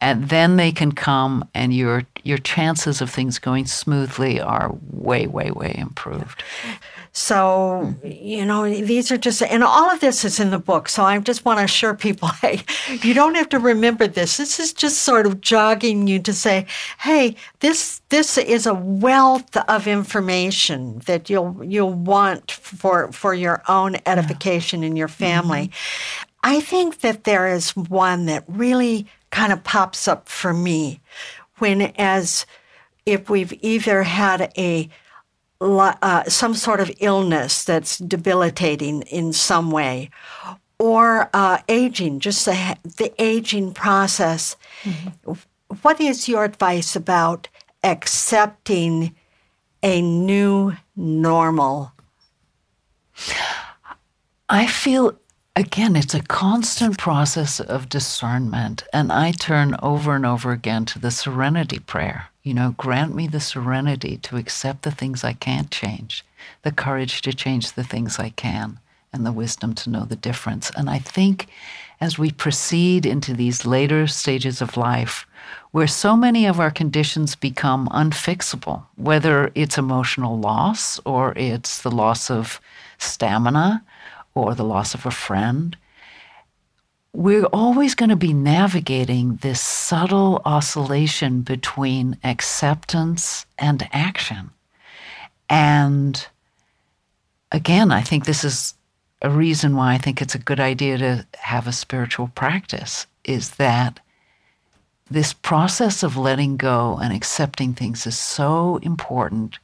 [0.00, 5.26] and then they can come and your your chances of things going smoothly are way
[5.26, 6.42] way way improved
[7.12, 10.88] so you know these are just and all of this is in the book.
[10.88, 12.62] So i just want to assure people hey
[13.02, 14.36] you don't have to remember this.
[14.36, 16.66] This is just sort of jogging you to say
[16.98, 23.62] hey this this is a wealth of information that you'll you'll want for for your
[23.68, 25.68] own edification in your family.
[25.68, 26.28] Mm-hmm.
[26.44, 31.00] i think that there is one that really kind of pops up for me
[31.58, 32.46] when as
[33.06, 34.88] if we've either had a
[35.60, 40.10] uh, some sort of illness that's debilitating in some way
[40.78, 45.32] or uh, aging just the, the aging process mm-hmm.
[45.82, 47.48] what is your advice about
[47.82, 49.14] accepting
[49.82, 51.92] a new normal
[54.48, 55.18] i feel
[55.58, 58.84] again, it's a constant process of discernment.
[58.92, 62.28] And I turn over and over again to the serenity prayer.
[62.48, 66.24] You know, grant me the serenity to accept the things I can't change,
[66.62, 68.80] the courage to change the things I can,
[69.12, 70.70] and the wisdom to know the difference.
[70.74, 71.48] And I think
[72.00, 75.26] as we proceed into these later stages of life,
[75.72, 81.90] where so many of our conditions become unfixable, whether it's emotional loss or it's the
[81.90, 82.62] loss of
[82.96, 83.84] stamina
[84.34, 85.76] or the loss of a friend,
[87.12, 94.50] we're always going to be navigating this subtle oscillation between acceptance and action.
[95.48, 96.26] And
[97.50, 98.74] again, I think this is
[99.22, 103.50] a reason why I think it's a good idea to have a spiritual practice is
[103.56, 104.00] that
[105.10, 109.58] this process of letting go and accepting things is so important.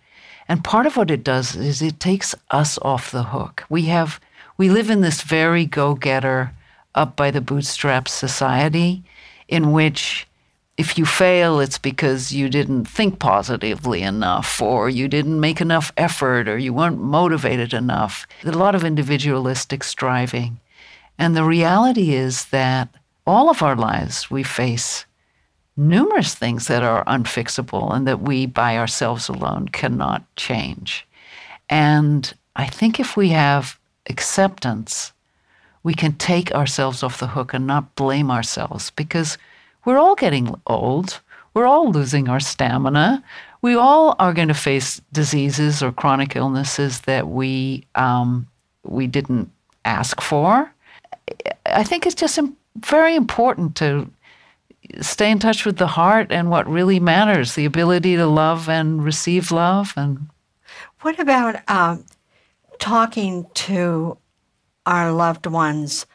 [0.49, 3.65] And part of what it does is it takes us off the hook.
[3.69, 4.21] We have
[4.57, 6.53] we live in this very go getter,
[6.95, 9.03] up by the bootstraps society
[9.49, 10.27] in which
[10.77, 15.93] if you fail, it's because you didn't think positively enough, or you didn't make enough
[15.97, 18.27] effort, or you weren't motivated enough.
[18.45, 20.59] A lot of individualistic striving.
[21.17, 22.89] And the reality is that
[23.25, 25.07] all of our lives we face
[25.77, 31.07] numerous things that are unfixable and that we by ourselves alone cannot change.
[31.69, 33.79] And I think if we have
[34.09, 35.13] acceptance,
[35.85, 39.39] we can take ourselves off the hook and not blame ourselves because
[39.85, 41.21] we're all getting old.
[41.53, 43.23] We're all losing our stamina.
[43.63, 48.49] We all are going to face diseases or chronic illnesses that we um,
[48.83, 49.51] we didn't
[49.85, 50.73] ask for.
[51.67, 52.41] I think it's just
[52.77, 54.11] very important to
[55.01, 59.05] stay in touch with the heart and what really matters: the ability to love and
[59.05, 59.93] receive love.
[59.97, 60.29] And
[61.03, 62.05] what about um,
[62.79, 64.17] talking to
[64.87, 66.07] our loved ones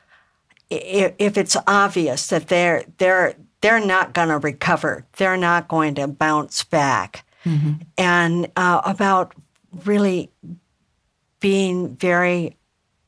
[0.69, 6.07] if it's obvious that they're they're they're not going to recover, they're not going to
[6.07, 7.73] bounce back, mm-hmm.
[7.97, 9.33] and uh, about
[9.83, 10.29] really
[11.39, 12.55] being very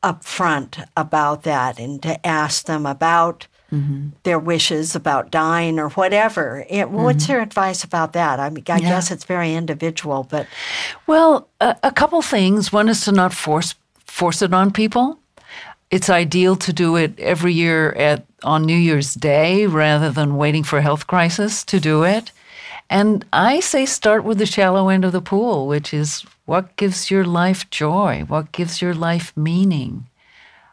[0.04, 4.10] upfront about that, and to ask them about mm-hmm.
[4.24, 6.66] their wishes about dying or whatever.
[6.68, 6.96] It, mm-hmm.
[6.96, 8.40] What's your advice about that?
[8.40, 8.90] I mean, I yeah.
[8.90, 10.48] guess it's very individual, but
[11.06, 12.74] well, a, a couple things.
[12.74, 15.21] One is to not force force it on people.
[15.92, 20.64] It's ideal to do it every year at on New Year's Day rather than waiting
[20.64, 22.32] for a health crisis to do it.
[22.90, 27.12] And I say start with the shallow end of the pool, which is what gives
[27.12, 28.24] your life joy?
[28.28, 30.08] What gives your life meaning?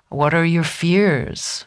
[0.09, 1.67] What are your fears?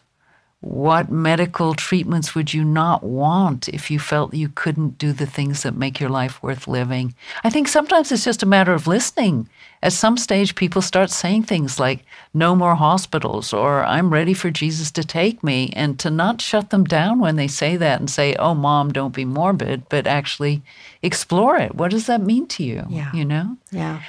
[0.62, 5.64] What medical treatments would you not want if you felt you couldn't do the things
[5.64, 7.14] that make your life worth living?
[7.42, 9.48] I think sometimes it's just a matter of listening.
[9.82, 14.52] At some stage, people start saying things like, no more hospitals, or I'm ready for
[14.52, 18.08] Jesus to take me, and to not shut them down when they say that and
[18.08, 20.62] say, oh, mom, don't be morbid, but actually
[21.02, 21.74] explore it.
[21.74, 22.84] What does that mean to you?
[22.88, 23.10] Yeah.
[23.12, 23.56] You know?
[23.72, 24.00] Yeah.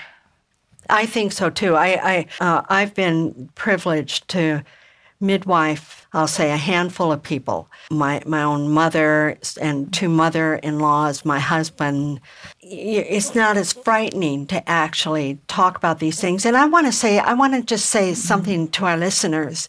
[0.88, 1.76] I think so too.
[1.76, 4.64] I, I uh, I've been privileged to
[5.20, 7.70] midwife, I'll say a handful of people.
[7.90, 12.22] My my own mother and two mother-in-laws, my husband.
[12.62, 16.46] It's not as frightening to actually talk about these things.
[16.46, 19.68] And I want to say, I want to just say something to our listeners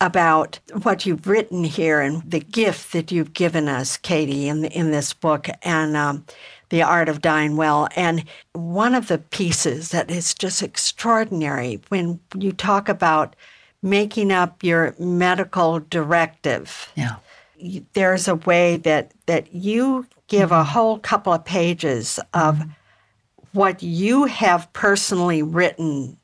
[0.00, 4.92] about what you've written here and the gift that you've given us, Katy, in in
[4.92, 5.48] this book.
[5.62, 6.24] And um,
[6.70, 7.88] the Art of Dying Well.
[7.94, 13.36] And one of the pieces that is just extraordinary when you talk about
[13.84, 16.90] making up your medical directive.
[16.96, 17.16] Yeah.
[17.92, 22.62] There's a way that, that you give a whole couple of pages of
[23.52, 26.16] what you have personally written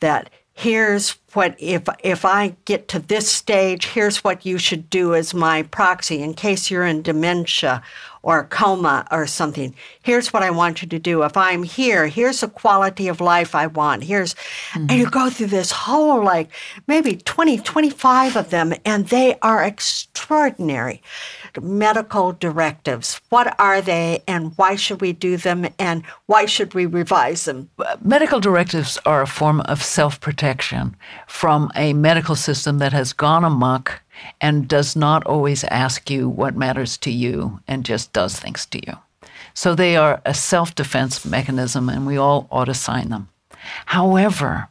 [0.00, 5.14] that here's what if if I get to this stage, here's what you should do
[5.14, 7.82] as my proxy in case you're in dementia
[8.24, 9.74] or a coma or something.
[10.02, 11.22] Here's what I want you to do.
[11.22, 14.02] If I'm here, here's the quality of life I want.
[14.04, 14.86] Here's, mm-hmm.
[14.88, 16.48] and you go through this whole like
[16.86, 21.02] maybe 20, 25 of them, and they are extraordinary.
[21.60, 23.20] Medical directives.
[23.28, 27.70] What are they, and why should we do them, and why should we revise them?
[28.02, 30.96] Medical directives are a form of self protection
[31.28, 34.00] from a medical system that has gone amok
[34.40, 38.80] and does not always ask you what matters to you and just does things to
[38.86, 38.98] you.
[39.54, 43.28] So they are a self defense mechanism, and we all ought to sign them.
[43.86, 44.68] However,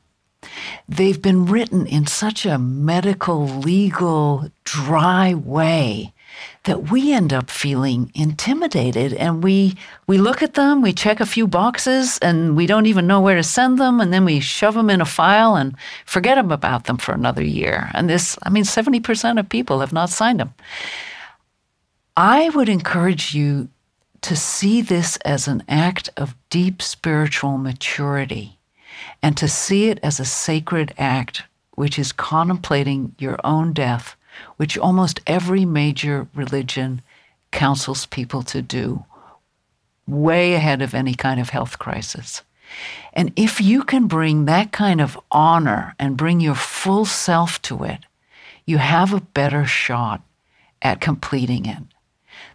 [0.88, 6.14] they've been written in such a medical, legal, dry way
[6.64, 9.14] that we end up feeling intimidated.
[9.14, 9.76] And we
[10.08, 13.36] we look at them we check a few boxes and we don't even know where
[13.36, 14.00] to send them.
[14.00, 17.92] And then we shove them in a file and forget about them for another year.
[17.94, 20.54] And this i mean 70% of people have not signed them
[22.16, 23.70] i would encourage you
[24.22, 28.58] to see this as an act of deep spiritual maturity
[29.22, 34.16] and to see it as a sacred act which is contemplating your own death
[34.58, 37.02] which almost every major religion
[37.52, 39.06] counsels people to do,
[40.08, 42.42] way ahead of any kind of health crisis.
[43.14, 47.84] And if you can bring that kind of honor and bring your full self to
[47.84, 48.00] it,
[48.66, 50.22] you have a better shot
[50.82, 51.84] at completing it.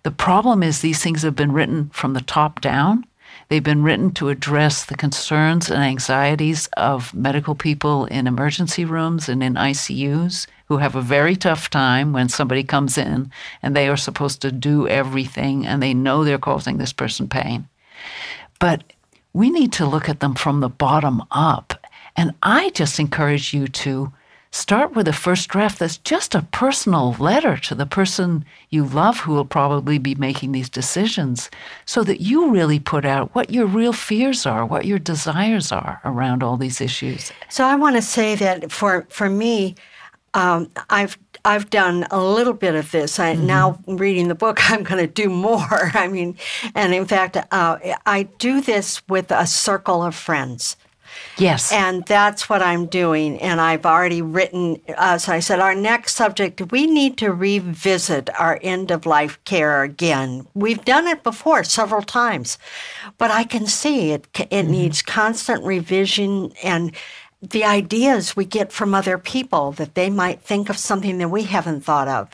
[0.03, 3.05] The problem is these things have been written from the top down.
[3.49, 9.29] They've been written to address the concerns and anxieties of medical people in emergency rooms
[9.29, 13.31] and in ICUs who have a very tough time when somebody comes in
[13.63, 17.69] and they are supposed to do everything and they know they're causing this person pain.
[18.59, 18.85] But
[19.33, 21.87] we need to look at them from the bottom up.
[22.17, 24.13] And I just encourage you to
[24.51, 29.21] start with a first draft that's just a personal letter to the person you love
[29.21, 31.51] who will probably be making these decisions
[31.85, 36.01] so that you really put out what your real fears are, what your desires are
[36.05, 37.31] around all these issues.
[37.49, 39.75] So I want to say that for, for me,
[40.35, 43.19] um, I've I've done a little bit of this.
[43.19, 43.47] I, mm-hmm.
[43.47, 45.67] Now reading the book, I'm going to do more.
[45.95, 46.37] I mean,
[46.75, 50.77] and in fact, uh, I do this with a circle of friends.
[51.37, 51.73] Yes.
[51.73, 53.39] And that's what I'm doing.
[53.41, 58.29] And I've already written, uh, so I said, our next subject, we need to revisit
[58.39, 60.47] our end of life care again.
[60.55, 62.59] We've done it before several times,
[63.19, 64.71] but I can see it, it mm-hmm.
[64.71, 66.95] needs constant revision and
[67.41, 71.45] the ideas we get from other people that they might think of something that we
[71.45, 72.31] haven't thought of.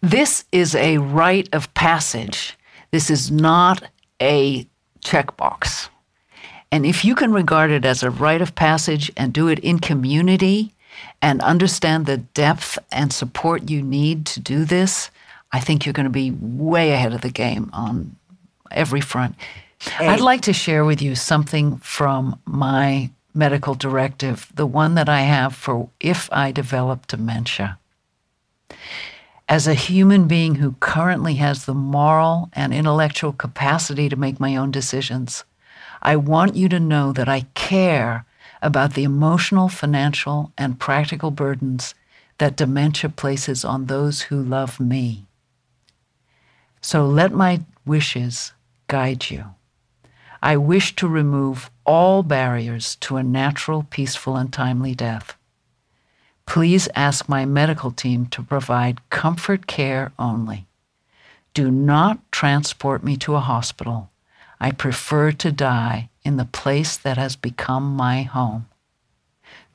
[0.00, 2.58] This is a rite of passage.
[2.90, 3.84] This is not
[4.20, 4.66] a
[5.04, 5.88] checkbox.
[6.70, 9.78] And if you can regard it as a rite of passage and do it in
[9.78, 10.74] community
[11.22, 15.10] and understand the depth and support you need to do this,
[15.52, 18.16] I think you're going to be way ahead of the game on
[18.70, 19.34] every front.
[19.80, 20.08] Hey.
[20.08, 25.20] I'd like to share with you something from my medical directive, the one that I
[25.20, 27.78] have for if I develop dementia.
[29.48, 34.56] As a human being who currently has the moral and intellectual capacity to make my
[34.56, 35.44] own decisions,
[36.02, 38.24] I want you to know that I care
[38.62, 41.94] about the emotional, financial, and practical burdens
[42.38, 45.26] that dementia places on those who love me.
[46.80, 48.52] So let my wishes
[48.86, 49.54] guide you.
[50.42, 55.36] I wish to remove all barriers to a natural, peaceful, and timely death.
[56.46, 60.66] Please ask my medical team to provide comfort care only.
[61.54, 64.10] Do not transport me to a hospital.
[64.60, 68.66] I prefer to die in the place that has become my home.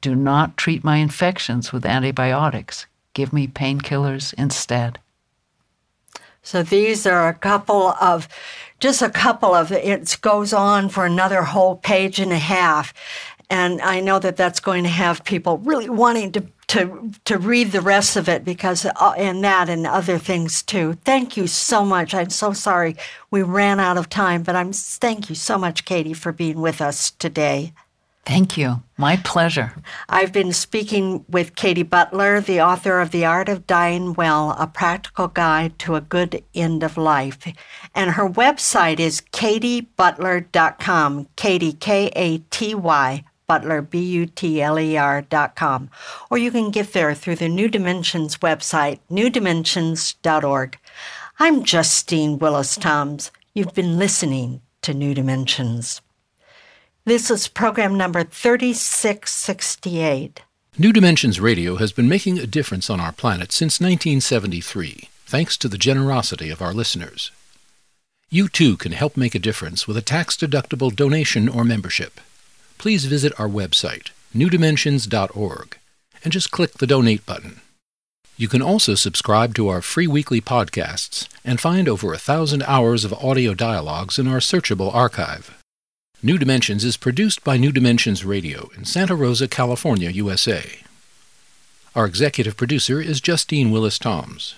[0.02, 2.86] Do not treat my infections with antibiotics.
[3.14, 5.00] Give me painkillers instead.
[6.42, 8.28] So these are a couple of,
[8.82, 12.94] just a couple of, it goes on for another whole page and a half.
[13.50, 17.71] And I know that that's going to have people really wanting to to to read
[17.71, 20.93] the rest of it because uh, and that and other things too.
[21.05, 22.15] Thank you so much.
[22.15, 22.95] I'm so sorry
[23.30, 26.82] we ran out of time, but I'm thank you so much, Katy, for being with
[26.82, 27.74] us today.
[28.26, 28.82] Thank you.
[28.97, 29.76] My pleasure.
[30.07, 34.65] I've been speaking with Katy Butler, the author of The Art of Dying Well, a
[34.65, 37.45] practical guide to a good end of life.
[37.93, 41.28] And her website is katybutler.com.
[41.36, 45.89] Katy, K A T Y, Butler, B U T L E R dot com.
[46.30, 50.78] Or you can get there through the New Dimensions website, newdimensions.org.
[51.39, 53.32] I'm Justine Willis Toms.
[53.54, 56.02] You've been listening to New Dimensions.
[57.06, 60.41] This is program number 3668.
[60.78, 65.68] New Dimensions Radio has been making a difference on our planet since 1973, thanks to
[65.68, 67.32] the generosity of our listeners.
[68.30, 72.20] You too can help make a difference with a tax deductible donation or membership.
[72.78, 75.78] Please visit our website, newdimensions.org,
[76.24, 77.61] and just click the donate button.
[78.36, 83.05] You can also subscribe to our free weekly podcasts and find over a thousand hours
[83.05, 85.55] of audio dialogues in our searchable archive.
[86.24, 90.80] New Dimensions is produced by New Dimensions Radio in Santa Rosa, California, USA.
[91.95, 94.55] Our executive producer is Justine Willis Toms.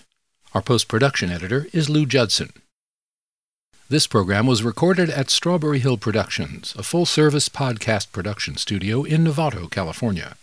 [0.53, 2.53] Our post production editor is Lou Judson.
[3.87, 9.23] This program was recorded at Strawberry Hill Productions, a full service podcast production studio in
[9.23, 10.37] Novato, California.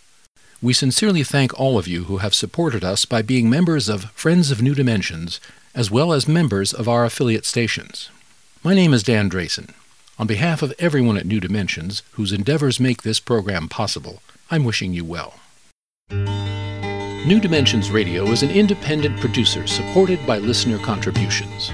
[0.61, 4.49] We sincerely thank all of you who have supported us by being members of Friends
[4.49, 5.41] of New Dimensions,
[5.75, 8.09] as well as members of our affiliate stations.
[8.63, 9.71] My name is Dan Drayson.
[10.17, 14.93] On behalf of everyone at New Dimensions, whose endeavors make this program possible, I'm wishing
[14.93, 15.33] you well.
[16.09, 21.73] New Dimensions Radio is an independent producer supported by listener contributions.